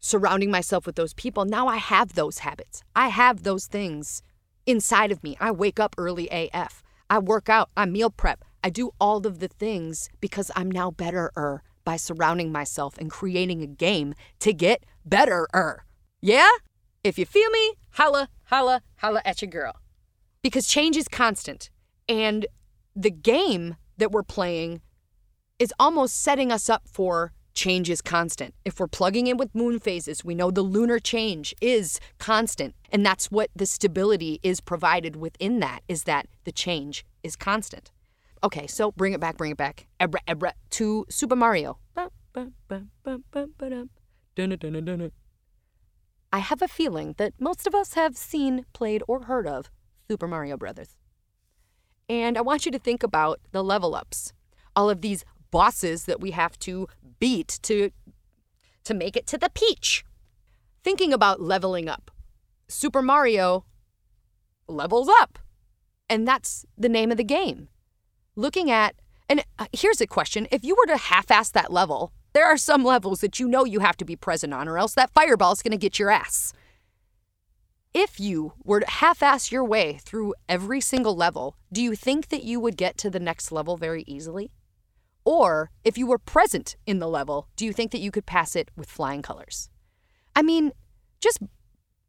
surrounding 0.04 0.52
myself 0.52 0.86
with 0.86 0.96
those 0.96 1.13
people, 1.13 1.46
now 1.46 1.68
I 1.68 1.78
have 1.78 2.13
those 2.13 2.39
habits. 2.39 2.84
I 2.94 3.08
have 3.08 3.44
those 3.44 3.68
things 3.68 4.22
inside 4.66 5.12
of 5.12 5.24
me. 5.24 5.38
I 5.39 5.50
wake 5.52 5.80
up 5.80 5.96
early 5.98 6.28
AF. 6.30 6.84
I 7.10 7.20
work 7.20 7.48
out. 7.48 7.70
I 7.78 7.86
meal 7.86 8.10
prep. 8.10 8.44
I 8.63 8.70
do 8.70 8.92
all 9.00 9.26
of 9.26 9.39
the 9.39 9.48
things 9.48 10.10
because 10.20 10.52
I'm 10.56 10.70
now 10.70 10.92
betterer 10.92 11.63
by 11.86 11.96
surrounding 11.96 12.52
myself 12.52 12.98
and 12.98 13.10
creating 13.10 13.62
a 13.62 13.68
game 13.68 14.13
to 14.39 14.52
get 14.52 14.84
betterer. 15.06 15.86
Yeah? 16.22 16.52
If 17.04 17.18
you 17.18 17.26
feel 17.26 17.50
me, 17.50 17.76
holla, 17.92 18.28
holla, 18.46 18.82
holla 18.98 19.22
at 19.24 19.42
your 19.42 19.50
girl. 19.50 19.74
Because 20.42 20.68
change 20.68 20.98
is 20.98 21.08
constant. 21.08 21.70
And 22.10 22.46
the 22.94 23.12
game 23.12 23.78
that 23.98 24.12
we're 24.12 24.24
playing 24.24 24.82
is 25.60 25.74
almost 25.80 26.22
setting 26.22 26.52
us 26.52 26.70
up 26.70 26.84
for 26.86 27.32
change 27.54 27.89
is 27.89 28.02
constant. 28.02 28.54
If 28.66 28.80
we're 28.80 28.88
plugging 28.88 29.28
in 29.28 29.38
with 29.38 29.54
moon 29.54 29.80
phases, 29.80 30.24
we 30.24 30.36
know 30.36 30.52
the 30.52 30.62
lunar 30.62 31.00
change 31.00 31.54
is 31.62 32.00
constant. 32.20 32.76
And 32.92 33.06
that's 33.06 33.32
what 33.32 33.50
the 33.56 33.66
stability 33.66 34.39
is 34.44 34.62
provided 34.62 35.16
within 35.16 35.60
that 35.60 35.82
is 35.88 36.04
that 36.04 36.28
the 36.44 36.52
change 36.52 37.06
is 37.24 37.36
constant. 37.36 37.92
Okay, 38.44 38.68
so 38.68 38.92
bring 38.92 39.13
it 39.13 39.20
back, 39.20 39.38
bring 39.38 39.52
it 39.52 39.58
back. 39.58 39.88
Ebra, 40.00 40.20
ebra, 40.28 40.52
to 40.72 41.06
Super 41.10 41.36
Mario. 41.36 41.78
I 46.32 46.39
have 46.39 46.62
a 46.62 46.68
feeling 46.68 47.13
that 47.18 47.34
most 47.39 47.68
of 47.68 47.76
us 47.76 47.94
have 47.94 48.18
seen, 48.18 48.66
played, 48.74 49.04
or 49.08 49.26
heard 49.26 49.48
of 49.48 49.70
Super 50.10 50.28
Mario 50.28 50.58
Brothers. 50.58 50.98
And 52.10 52.38
I 52.38 52.42
want 52.42 52.66
you 52.66 52.72
to 52.72 52.80
think 52.80 53.04
about 53.04 53.39
the 53.52 53.63
level 53.63 53.96
ups, 53.96 54.34
all 54.76 54.89
of 54.89 55.02
these 55.02 55.24
bosses 55.54 56.06
that 56.06 56.20
we 56.20 56.32
have 56.32 56.58
to 56.58 56.88
beat 57.20 57.60
to 57.62 57.92
to 58.84 58.94
make 58.94 59.16
it 59.16 59.28
to 59.28 59.38
the 59.38 59.52
peach. 59.54 60.04
Thinking 60.84 61.13
about 61.13 61.39
leveling 61.39 61.88
up. 61.88 62.12
Super 62.68 63.02
Mario 63.02 63.63
levels 64.68 65.08
up. 65.22 65.39
And 66.10 66.28
that's 66.28 66.66
the 66.76 66.89
name 66.89 67.12
of 67.12 67.18
the 67.18 67.24
game. 67.24 67.70
Looking 68.36 68.72
at 68.72 68.96
and 69.30 69.46
uh, 69.60 69.68
here's 69.72 70.02
a 70.02 70.08
question, 70.08 70.48
if 70.52 70.63
you 70.63 70.76
were 70.76 70.88
to 70.88 70.98
half-ass 70.98 71.50
that 71.52 71.72
level, 71.72 72.12
there 72.34 72.46
are 72.46 72.58
some 72.58 72.84
levels 72.84 73.22
that 73.22 73.39
you 73.39 73.48
know 73.48 73.63
you 73.63 73.80
have 73.80 73.98
to 73.98 74.06
be 74.06 74.16
present 74.16 74.54
on 74.54 74.68
or 74.68 74.78
else 74.78 74.96
that 74.96 75.12
fireball 75.12 75.54
is 75.54 75.62
going 75.62 75.72
to 75.72 75.78
get 75.78 76.00
your 76.00 76.10
ass. 76.10 76.52
If 77.94 78.20
you 78.20 78.54
were 78.63 78.80
to 78.80 78.89
half 78.89 79.22
ass 79.22 79.52
your 79.52 79.63
way 79.63 80.00
through 80.02 80.34
every 80.50 80.82
single 80.82 81.16
level, 81.16 81.56
do 81.72 81.82
you 81.82 81.96
think 81.96 82.30
that 82.30 82.44
you 82.44 82.60
would 82.60 82.76
get 82.76 82.98
to 82.98 83.10
the 83.12 83.20
next 83.20 83.52
level 83.52 83.78
very 83.78 84.04
easily? 84.08 84.52
Or 85.25 85.71
if 85.83 85.97
you 85.97 86.07
were 86.07 86.17
present 86.17 86.75
in 86.86 86.99
the 86.99 87.07
level, 87.07 87.47
do 87.55 87.65
you 87.65 87.73
think 87.73 87.91
that 87.91 88.01
you 88.01 88.12
could 88.12 88.25
pass 88.25 88.55
it 88.55 88.69
with 88.75 88.89
flying 88.89 89.21
colors? 89.21 89.69
I 90.36 90.41
mean, 90.41 90.71
just 91.21 91.39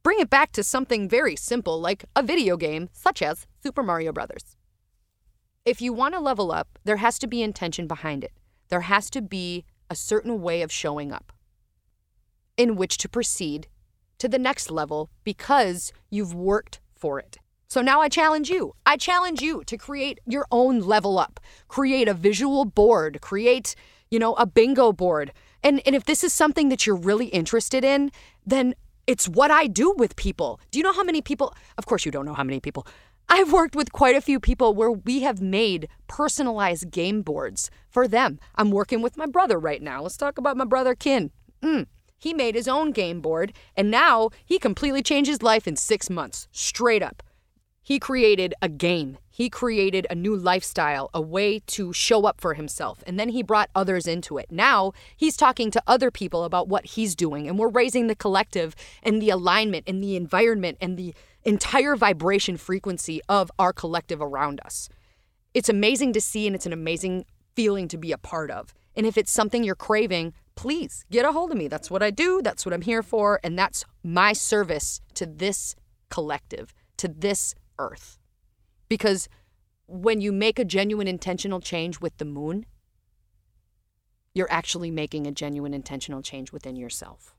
bring 0.02 0.18
it 0.20 0.30
back 0.30 0.52
to 0.52 0.62
something 0.62 1.08
very 1.08 1.36
simple 1.36 1.80
like 1.80 2.04
a 2.16 2.22
video 2.22 2.56
game 2.56 2.88
such 2.92 3.22
as 3.22 3.46
Super 3.62 3.82
Mario 3.82 4.12
Brothers. 4.12 4.56
If 5.64 5.80
you 5.80 5.92
want 5.92 6.14
to 6.14 6.20
level 6.20 6.52
up, 6.52 6.78
there 6.84 6.98
has 6.98 7.18
to 7.20 7.26
be 7.26 7.42
intention 7.42 7.86
behind 7.86 8.24
it. 8.24 8.32
There 8.68 8.82
has 8.82 9.08
to 9.10 9.22
be 9.22 9.64
a 9.88 9.94
certain 9.94 10.42
way 10.42 10.62
of 10.62 10.72
showing 10.72 11.12
up 11.12 11.32
in 12.56 12.76
which 12.76 12.98
to 12.98 13.08
proceed 13.08 13.68
to 14.18 14.28
the 14.28 14.38
next 14.38 14.70
level 14.70 15.10
because 15.24 15.92
you've 16.10 16.34
worked 16.34 16.80
for 16.94 17.18
it. 17.18 17.38
So 17.74 17.80
now 17.80 18.00
I 18.00 18.08
challenge 18.08 18.50
you. 18.50 18.76
I 18.86 18.96
challenge 18.96 19.42
you 19.42 19.64
to 19.64 19.76
create 19.76 20.20
your 20.26 20.46
own 20.52 20.78
level 20.78 21.18
up. 21.18 21.40
Create 21.66 22.06
a 22.06 22.14
visual 22.14 22.64
board, 22.64 23.20
create, 23.20 23.74
you 24.12 24.20
know, 24.20 24.34
a 24.34 24.46
bingo 24.46 24.92
board. 24.92 25.32
And 25.64 25.82
and 25.84 25.96
if 25.96 26.04
this 26.04 26.22
is 26.22 26.32
something 26.32 26.68
that 26.68 26.86
you're 26.86 26.94
really 26.94 27.26
interested 27.40 27.82
in, 27.82 28.12
then 28.46 28.76
it's 29.08 29.28
what 29.28 29.50
I 29.50 29.66
do 29.66 29.92
with 29.98 30.14
people. 30.14 30.60
Do 30.70 30.78
you 30.78 30.84
know 30.84 30.92
how 30.92 31.02
many 31.02 31.20
people? 31.20 31.52
Of 31.76 31.86
course 31.86 32.04
you 32.06 32.12
don't 32.12 32.24
know 32.24 32.34
how 32.34 32.44
many 32.44 32.60
people. 32.60 32.86
I've 33.28 33.52
worked 33.52 33.74
with 33.74 33.90
quite 33.90 34.14
a 34.14 34.20
few 34.20 34.38
people 34.38 34.72
where 34.72 34.92
we 34.92 35.22
have 35.22 35.42
made 35.42 35.88
personalized 36.06 36.92
game 36.92 37.22
boards 37.22 37.72
for 37.88 38.06
them. 38.06 38.38
I'm 38.54 38.70
working 38.70 39.02
with 39.02 39.16
my 39.16 39.26
brother 39.26 39.58
right 39.58 39.82
now. 39.82 40.00
Let's 40.00 40.16
talk 40.16 40.38
about 40.38 40.56
my 40.56 40.64
brother 40.64 40.94
Kin. 40.94 41.32
Mm. 41.60 41.88
He 42.20 42.34
made 42.34 42.54
his 42.54 42.68
own 42.68 42.92
game 42.92 43.20
board, 43.20 43.52
and 43.76 43.90
now 43.90 44.30
he 44.46 44.60
completely 44.60 45.02
changed 45.02 45.28
his 45.28 45.42
life 45.42 45.66
in 45.66 45.74
six 45.74 46.08
months, 46.08 46.46
straight 46.52 47.02
up. 47.02 47.23
He 47.86 47.98
created 47.98 48.54
a 48.62 48.70
game. 48.70 49.18
He 49.30 49.50
created 49.50 50.06
a 50.08 50.14
new 50.14 50.34
lifestyle, 50.34 51.10
a 51.12 51.20
way 51.20 51.58
to 51.66 51.92
show 51.92 52.24
up 52.24 52.40
for 52.40 52.54
himself. 52.54 53.04
And 53.06 53.20
then 53.20 53.28
he 53.28 53.42
brought 53.42 53.68
others 53.74 54.06
into 54.06 54.38
it. 54.38 54.50
Now 54.50 54.92
he's 55.14 55.36
talking 55.36 55.70
to 55.70 55.82
other 55.86 56.10
people 56.10 56.44
about 56.44 56.66
what 56.66 56.86
he's 56.86 57.14
doing. 57.14 57.46
And 57.46 57.58
we're 57.58 57.68
raising 57.68 58.06
the 58.06 58.14
collective 58.14 58.74
and 59.02 59.20
the 59.20 59.28
alignment 59.28 59.84
and 59.86 60.02
the 60.02 60.16
environment 60.16 60.78
and 60.80 60.96
the 60.96 61.14
entire 61.44 61.94
vibration 61.94 62.56
frequency 62.56 63.20
of 63.28 63.50
our 63.58 63.74
collective 63.74 64.22
around 64.22 64.62
us. 64.64 64.88
It's 65.52 65.68
amazing 65.68 66.14
to 66.14 66.22
see 66.22 66.46
and 66.46 66.56
it's 66.56 66.66
an 66.66 66.72
amazing 66.72 67.26
feeling 67.54 67.86
to 67.88 67.98
be 67.98 68.12
a 68.12 68.18
part 68.18 68.50
of. 68.50 68.72
And 68.96 69.04
if 69.04 69.18
it's 69.18 69.30
something 69.30 69.62
you're 69.62 69.74
craving, 69.74 70.32
please 70.54 71.04
get 71.10 71.26
a 71.26 71.32
hold 71.32 71.50
of 71.50 71.58
me. 71.58 71.68
That's 71.68 71.90
what 71.90 72.02
I 72.02 72.10
do. 72.10 72.40
That's 72.42 72.64
what 72.64 72.72
I'm 72.72 72.80
here 72.80 73.02
for. 73.02 73.40
And 73.44 73.58
that's 73.58 73.84
my 74.02 74.32
service 74.32 75.02
to 75.14 75.26
this 75.26 75.76
collective, 76.08 76.72
to 76.96 77.08
this 77.08 77.54
earth. 77.78 78.18
Because 78.88 79.28
when 79.86 80.20
you 80.20 80.32
make 80.32 80.58
a 80.58 80.64
genuine 80.64 81.08
intentional 81.08 81.60
change 81.60 82.00
with 82.00 82.16
the 82.18 82.24
moon, 82.24 82.66
you're 84.34 84.50
actually 84.50 84.90
making 84.90 85.26
a 85.26 85.32
genuine 85.32 85.74
intentional 85.74 86.22
change 86.22 86.52
within 86.52 86.76
yourself. 86.76 87.34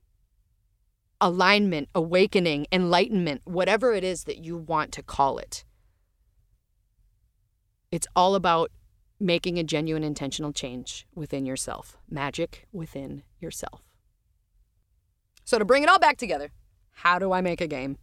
Alignment, 1.20 1.90
awakening, 1.94 2.68
enlightenment, 2.72 3.42
whatever 3.46 3.94
it 3.94 4.04
is 4.04 4.26
that 4.26 4.38
you 4.38 4.58
want 4.58 4.92
to 4.94 5.04
call 5.04 5.38
it. 5.38 5.66
It's 7.92 8.08
all 8.16 8.36
about 8.36 8.72
making 9.20 9.58
a 9.58 9.64
genuine 9.64 10.04
intentional 10.04 10.52
change 10.52 11.08
within 11.16 11.46
yourself, 11.46 11.98
magic 12.10 12.68
within 12.72 13.24
yourself. 13.40 13.82
So, 15.46 15.60
to 15.60 15.66
bring 15.66 15.84
it 15.84 15.90
all 15.90 16.00
back 16.00 16.18
together, 16.18 16.50
how 16.92 17.20
do 17.20 17.32
I 17.32 17.42
make 17.42 17.62
a 17.62 17.68
game? 17.68 17.98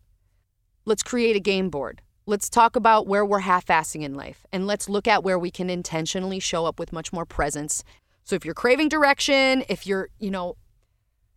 Let's 0.85 1.03
create 1.03 1.37
a 1.37 1.41
game 1.41 1.71
board. 1.71 2.03
Let's 2.25 2.49
talk 2.49 2.77
about 2.77 3.09
where 3.09 3.25
we're 3.25 3.41
half 3.41 3.67
assing 3.67 4.03
in 4.03 4.15
life 4.15 4.47
and 4.53 4.67
let's 4.67 4.89
look 4.89 5.09
at 5.09 5.25
where 5.25 5.39
we 5.39 5.51
can 5.51 5.69
intentionally 5.69 6.39
show 6.39 6.67
up 6.67 6.79
with 6.79 6.93
much 6.93 7.13
more 7.13 7.27
presence. 7.27 7.83
So, 8.23 8.37
if 8.37 8.45
you're 8.45 8.55
craving 8.55 8.89
direction, 8.89 9.65
if 9.69 9.87
you're, 9.87 10.09
you 10.21 10.31
know, 10.31 10.57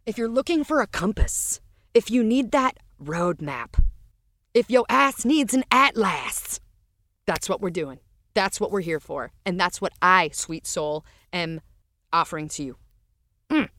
if 0.06 0.18
you're 0.20 0.30
looking 0.30 0.64
for 0.64 0.82
a 0.82 0.88
compass, 0.88 1.60
if 1.96 2.12
you 2.12 2.24
need 2.24 2.52
that 2.52 2.78
roadmap, 3.04 3.82
if 4.54 4.70
your 4.70 4.86
ass 4.88 5.26
needs 5.26 5.56
an 5.56 5.64
atlas, 5.72 6.60
that's 7.26 7.50
what 7.50 7.62
we're 7.62 7.72
doing. 7.72 8.00
That's 8.36 8.60
what 8.60 8.72
we're 8.72 8.82
here 8.82 9.00
for. 9.00 9.32
And 9.46 9.60
that's 9.60 9.82
what 9.82 9.94
I, 10.04 10.30
sweet 10.34 10.68
soul, 10.68 11.04
am 11.34 11.62
offering 12.14 12.48
to 12.50 12.64
you. 12.64 12.78
Mm. 13.50 13.70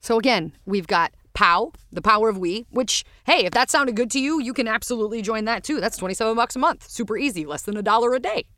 So 0.00 0.18
again, 0.18 0.52
we've 0.66 0.86
got 0.86 1.12
POW, 1.38 1.70
the 1.92 2.02
power 2.02 2.28
of 2.28 2.36
we, 2.36 2.66
which, 2.68 3.04
hey, 3.24 3.44
if 3.44 3.52
that 3.52 3.70
sounded 3.70 3.94
good 3.94 4.10
to 4.10 4.18
you, 4.18 4.42
you 4.42 4.52
can 4.52 4.66
absolutely 4.66 5.22
join 5.22 5.44
that 5.44 5.62
too. 5.62 5.80
That's 5.80 5.96
27 5.96 6.34
bucks 6.34 6.56
a 6.56 6.58
month. 6.58 6.90
Super 6.90 7.16
easy, 7.16 7.46
less 7.46 7.62
than 7.62 7.76
a 7.76 7.82
dollar 7.82 8.12
a 8.12 8.18
day. 8.18 8.48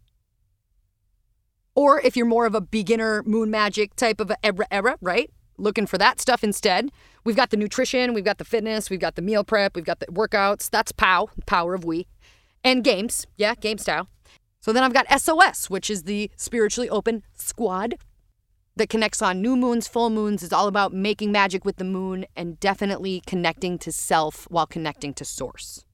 Or 1.74 2.00
if 2.00 2.16
you're 2.16 2.24
more 2.24 2.46
of 2.46 2.54
a 2.54 2.60
beginner 2.62 3.22
moon 3.24 3.50
magic 3.50 3.96
type 3.96 4.18
of 4.18 4.32
era, 4.42 4.66
era, 4.70 4.96
right? 5.02 5.30
Looking 5.58 5.86
for 5.86 5.98
that 5.98 6.22
stuff 6.22 6.42
instead. 6.42 6.88
We've 7.22 7.36
got 7.36 7.50
the 7.50 7.58
nutrition, 7.58 8.14
we've 8.14 8.24
got 8.24 8.38
the 8.38 8.46
fitness, 8.46 8.88
we've 8.88 8.98
got 8.98 9.14
the 9.14 9.20
meal 9.20 9.44
prep, 9.44 9.76
we've 9.76 9.84
got 9.84 10.00
the 10.00 10.06
workouts. 10.06 10.70
That's 10.70 10.90
POW, 10.90 11.28
power 11.44 11.74
of 11.74 11.84
we. 11.84 12.06
And 12.64 12.82
games, 12.82 13.26
yeah, 13.36 13.56
game 13.56 13.76
style. 13.76 14.08
So 14.62 14.72
then 14.72 14.84
I've 14.84 14.94
got 14.94 15.20
SOS, 15.20 15.68
which 15.68 15.90
is 15.90 16.04
the 16.04 16.30
spiritually 16.34 16.88
open 16.88 17.24
squad 17.34 17.96
that 18.76 18.88
connects 18.88 19.20
on 19.20 19.42
new 19.42 19.56
moons, 19.56 19.88
full 19.88 20.10
moons, 20.10 20.42
is 20.42 20.52
all 20.52 20.68
about 20.68 20.92
making 20.92 21.32
magic 21.32 21.64
with 21.64 21.76
the 21.76 21.84
moon 21.84 22.26
and 22.36 22.58
definitely 22.60 23.22
connecting 23.26 23.78
to 23.78 23.92
self 23.92 24.44
while 24.50 24.66
connecting 24.66 25.12
to 25.14 25.24
source. 25.24 25.84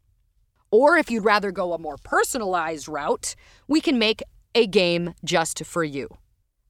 Or 0.70 0.96
if 0.96 1.10
you'd 1.10 1.24
rather 1.24 1.52
go 1.52 1.72
a 1.72 1.78
more 1.78 1.96
personalized 1.96 2.88
route, 2.88 3.34
we 3.66 3.80
can 3.80 3.98
make 3.98 4.22
a 4.54 4.66
game 4.66 5.14
just 5.24 5.64
for 5.64 5.84
you. 5.84 6.08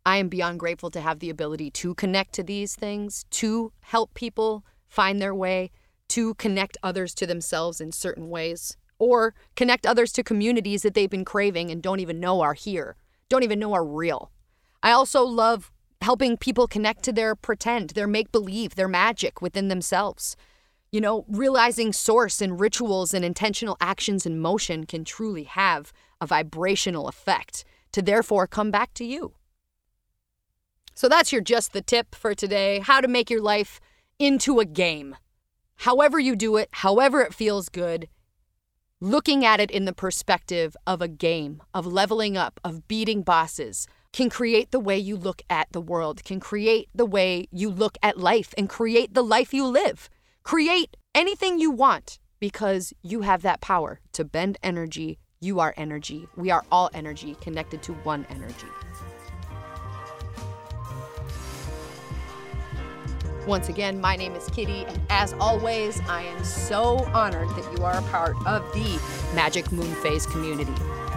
I 0.05 0.19
am 0.19 0.29
beyond 0.29 0.61
grateful 0.61 0.91
to 0.91 1.01
have 1.01 1.19
the 1.19 1.31
ability 1.31 1.71
to 1.73 1.95
connect 1.95 2.33
to 2.35 2.43
these 2.43 2.77
things, 2.77 3.25
to 3.31 3.73
help 3.81 4.15
people 4.15 4.65
find 4.87 5.21
their 5.21 5.35
way, 5.35 5.71
to 6.09 6.35
connect 6.35 6.77
others 6.83 7.15
to 7.15 7.27
themselves 7.27 7.81
in 7.81 7.91
certain 7.91 8.29
ways 8.29 8.77
or 8.99 9.35
connect 9.57 9.87
others 9.87 10.13
to 10.13 10.23
communities 10.23 10.83
that 10.83 10.95
they've 10.95 11.11
been 11.11 11.25
craving 11.25 11.71
and 11.71 11.83
don't 11.83 12.01
even 12.01 12.21
know 12.21 12.41
are 12.41 12.55
here, 12.55 12.97
don't 13.29 13.43
even 13.43 13.59
know 13.59 13.73
are 13.73 13.85
real. 13.85 14.31
I 14.83 14.93
also 14.93 15.25
love 15.25 15.73
helping 16.03 16.37
people 16.37 16.67
connect 16.67 17.03
to 17.05 17.13
their 17.13 17.35
pretend, 17.35 17.91
their 17.91 18.07
make 18.07 18.33
believe, 18.33 18.75
their 18.75 18.89
magic 18.89 19.41
within 19.41 19.69
themselves. 19.69 20.37
You 20.93 21.01
know, 21.01 21.25
realizing 21.29 21.93
source 21.93 22.41
and 22.41 22.61
rituals 22.61 23.13
and 23.13 23.25
intentional 23.25 23.77
actions 23.81 24.25
in 24.25 24.39
motion 24.39 24.87
can 24.87 25.05
truly 25.05 25.45
have 25.45 25.93
a 26.21 26.27
vibrational 26.27 27.09
effect 27.09 27.65
to 27.93 28.03
therefore 28.03 28.47
come 28.47 28.71
back 28.71 28.95
to 28.95 29.05
you. 29.05 29.35
So 30.95 31.09
that's 31.09 31.33
your 31.33 31.43
just 31.43 31.73
the 31.73 31.83
tip 31.83 32.15
for 32.15 32.35
today 32.35 32.79
how 32.79 33.01
to 33.01 33.09
make 33.09 33.29
your 33.29 33.43
life 33.43 33.81
into 34.19 34.61
a 34.61 34.65
game. 34.65 35.17
However, 35.81 36.19
you 36.19 36.37
do 36.37 36.57
it, 36.57 36.71
however, 36.73 37.21
it 37.21 37.35
feels 37.35 37.69
good, 37.69 38.09
looking 39.01 39.45
at 39.45 39.61
it 39.61 39.71
in 39.71 39.85
the 39.85 39.93
perspective 39.93 40.75
of 40.87 41.03
a 41.03 41.09
game, 41.09 41.63
of 41.75 41.87
leveling 41.87 42.37
up, 42.37 42.61
of 42.65 42.89
beating 42.89 43.23
bosses, 43.23 43.87
can 44.17 44.31
create 44.31 44.71
the 44.71 44.81
way 44.81 44.97
you 44.97 45.15
look 45.15 45.43
at 45.51 45.71
the 45.73 45.81
world, 45.81 46.25
can 46.25 46.41
create 46.41 46.89
the 46.95 47.05
way 47.05 47.47
you 47.53 47.69
look 47.69 47.99
at 48.03 48.17
life, 48.17 48.55
and 48.57 48.67
create 48.67 49.13
the 49.13 49.23
life 49.23 49.53
you 49.53 49.67
live. 49.67 50.09
Create 50.43 50.97
anything 51.15 51.59
you 51.59 51.71
want 51.71 52.19
because 52.41 52.95
you 53.03 53.21
have 53.21 53.43
that 53.43 53.61
power 53.61 54.01
to 54.13 54.25
bend 54.25 54.57
energy. 54.63 55.19
You 55.39 55.61
are 55.61 55.75
energy. 55.77 56.27
We 56.35 56.51
are 56.51 56.65
all 56.73 56.89
energy 56.95 57.37
connected 57.43 57.83
to 57.83 57.93
one 57.93 58.25
energy. 58.31 58.69
Once 63.47 63.69
again, 63.69 64.01
my 64.01 64.17
name 64.17 64.35
is 64.35 64.47
Kitty, 64.47 64.87
and 64.87 64.99
as 65.11 65.35
always, 65.35 66.01
I 66.09 66.23
am 66.23 66.43
so 66.43 67.05
honored 67.13 67.51
that 67.51 67.71
you 67.77 67.85
are 67.85 67.99
a 67.99 68.03
part 68.05 68.35
of 68.47 68.63
the 68.73 68.99
Magic 69.35 69.71
Moon 69.71 69.95
Phase 69.97 70.25
community. 70.25 70.73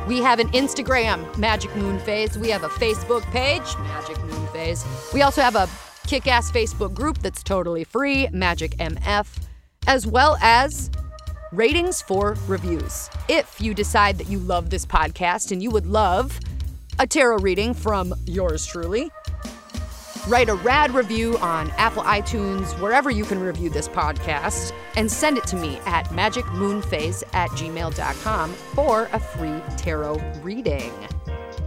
We 0.09 0.23
have 0.23 0.39
an 0.39 0.49
Instagram, 0.53 1.37
Magic 1.37 1.75
Moon 1.75 1.99
Phase. 1.99 2.35
We 2.35 2.49
have 2.49 2.63
a 2.63 2.67
Facebook 2.67 3.21
page, 3.25 3.61
Magic 3.77 4.19
Moon 4.23 4.47
Phase. 4.47 4.83
We 5.13 5.21
also 5.21 5.39
have 5.39 5.55
a 5.55 5.69
kick 6.07 6.25
ass 6.25 6.51
Facebook 6.51 6.95
group 6.95 7.19
that's 7.19 7.43
totally 7.43 7.83
free, 7.83 8.27
Magic 8.31 8.71
MF, 8.77 9.27
as 9.85 10.07
well 10.07 10.35
as 10.41 10.89
ratings 11.51 12.01
for 12.01 12.35
reviews. 12.47 13.07
If 13.27 13.61
you 13.61 13.75
decide 13.75 14.17
that 14.17 14.27
you 14.27 14.39
love 14.39 14.71
this 14.71 14.83
podcast 14.83 15.51
and 15.51 15.61
you 15.61 15.69
would 15.69 15.85
love 15.85 16.39
a 16.97 17.05
tarot 17.05 17.37
reading 17.37 17.75
from 17.75 18.15
yours 18.25 18.65
truly, 18.65 19.11
Write 20.29 20.47
a 20.47 20.53
rad 20.53 20.93
review 20.93 21.39
on 21.39 21.71
Apple 21.71 22.03
iTunes, 22.03 22.79
wherever 22.79 23.09
you 23.09 23.25
can 23.25 23.39
review 23.39 23.67
this 23.67 23.87
podcast, 23.87 24.73
and 24.95 25.11
send 25.11 25.39
it 25.39 25.47
to 25.47 25.55
me 25.55 25.79
at 25.87 26.05
magicmoonphase 26.09 27.23
at 27.33 27.49
gmail.com 27.49 28.53
for 28.53 29.09
a 29.11 29.19
free 29.19 29.59
tarot 29.75 30.21
reading. 30.43 30.93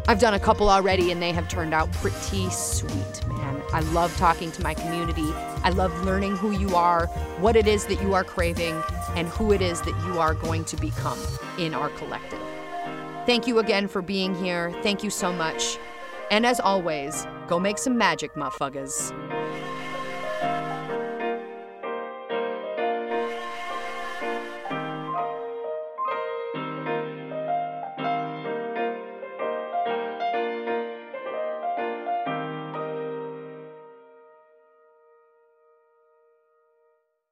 I've 0.06 0.20
done 0.20 0.34
a 0.34 0.38
couple 0.38 0.70
already 0.70 1.10
and 1.10 1.20
they 1.20 1.32
have 1.32 1.48
turned 1.48 1.74
out 1.74 1.90
pretty 1.94 2.48
sweet, 2.50 3.26
man. 3.26 3.60
I 3.72 3.80
love 3.90 4.16
talking 4.16 4.52
to 4.52 4.62
my 4.62 4.74
community. 4.74 5.32
I 5.64 5.70
love 5.70 5.92
learning 6.04 6.36
who 6.36 6.52
you 6.52 6.76
are, 6.76 7.06
what 7.40 7.56
it 7.56 7.66
is 7.66 7.86
that 7.86 8.00
you 8.00 8.14
are 8.14 8.22
craving, 8.22 8.80
and 9.16 9.26
who 9.26 9.52
it 9.52 9.60
is 9.60 9.80
that 9.82 10.04
you 10.06 10.20
are 10.20 10.34
going 10.34 10.64
to 10.66 10.76
become 10.76 11.18
in 11.58 11.74
our 11.74 11.88
collective. 11.90 12.38
Thank 13.26 13.48
you 13.48 13.58
again 13.58 13.88
for 13.88 14.02
being 14.02 14.36
here. 14.36 14.72
Thank 14.84 15.02
you 15.02 15.10
so 15.10 15.32
much. 15.32 15.78
And 16.30 16.46
as 16.46 16.60
always, 16.60 17.26
go 17.52 17.60
make 17.60 17.76
some 17.76 17.98
magic, 17.98 18.34
my 18.34 18.48
motherfuckers. 18.48 19.21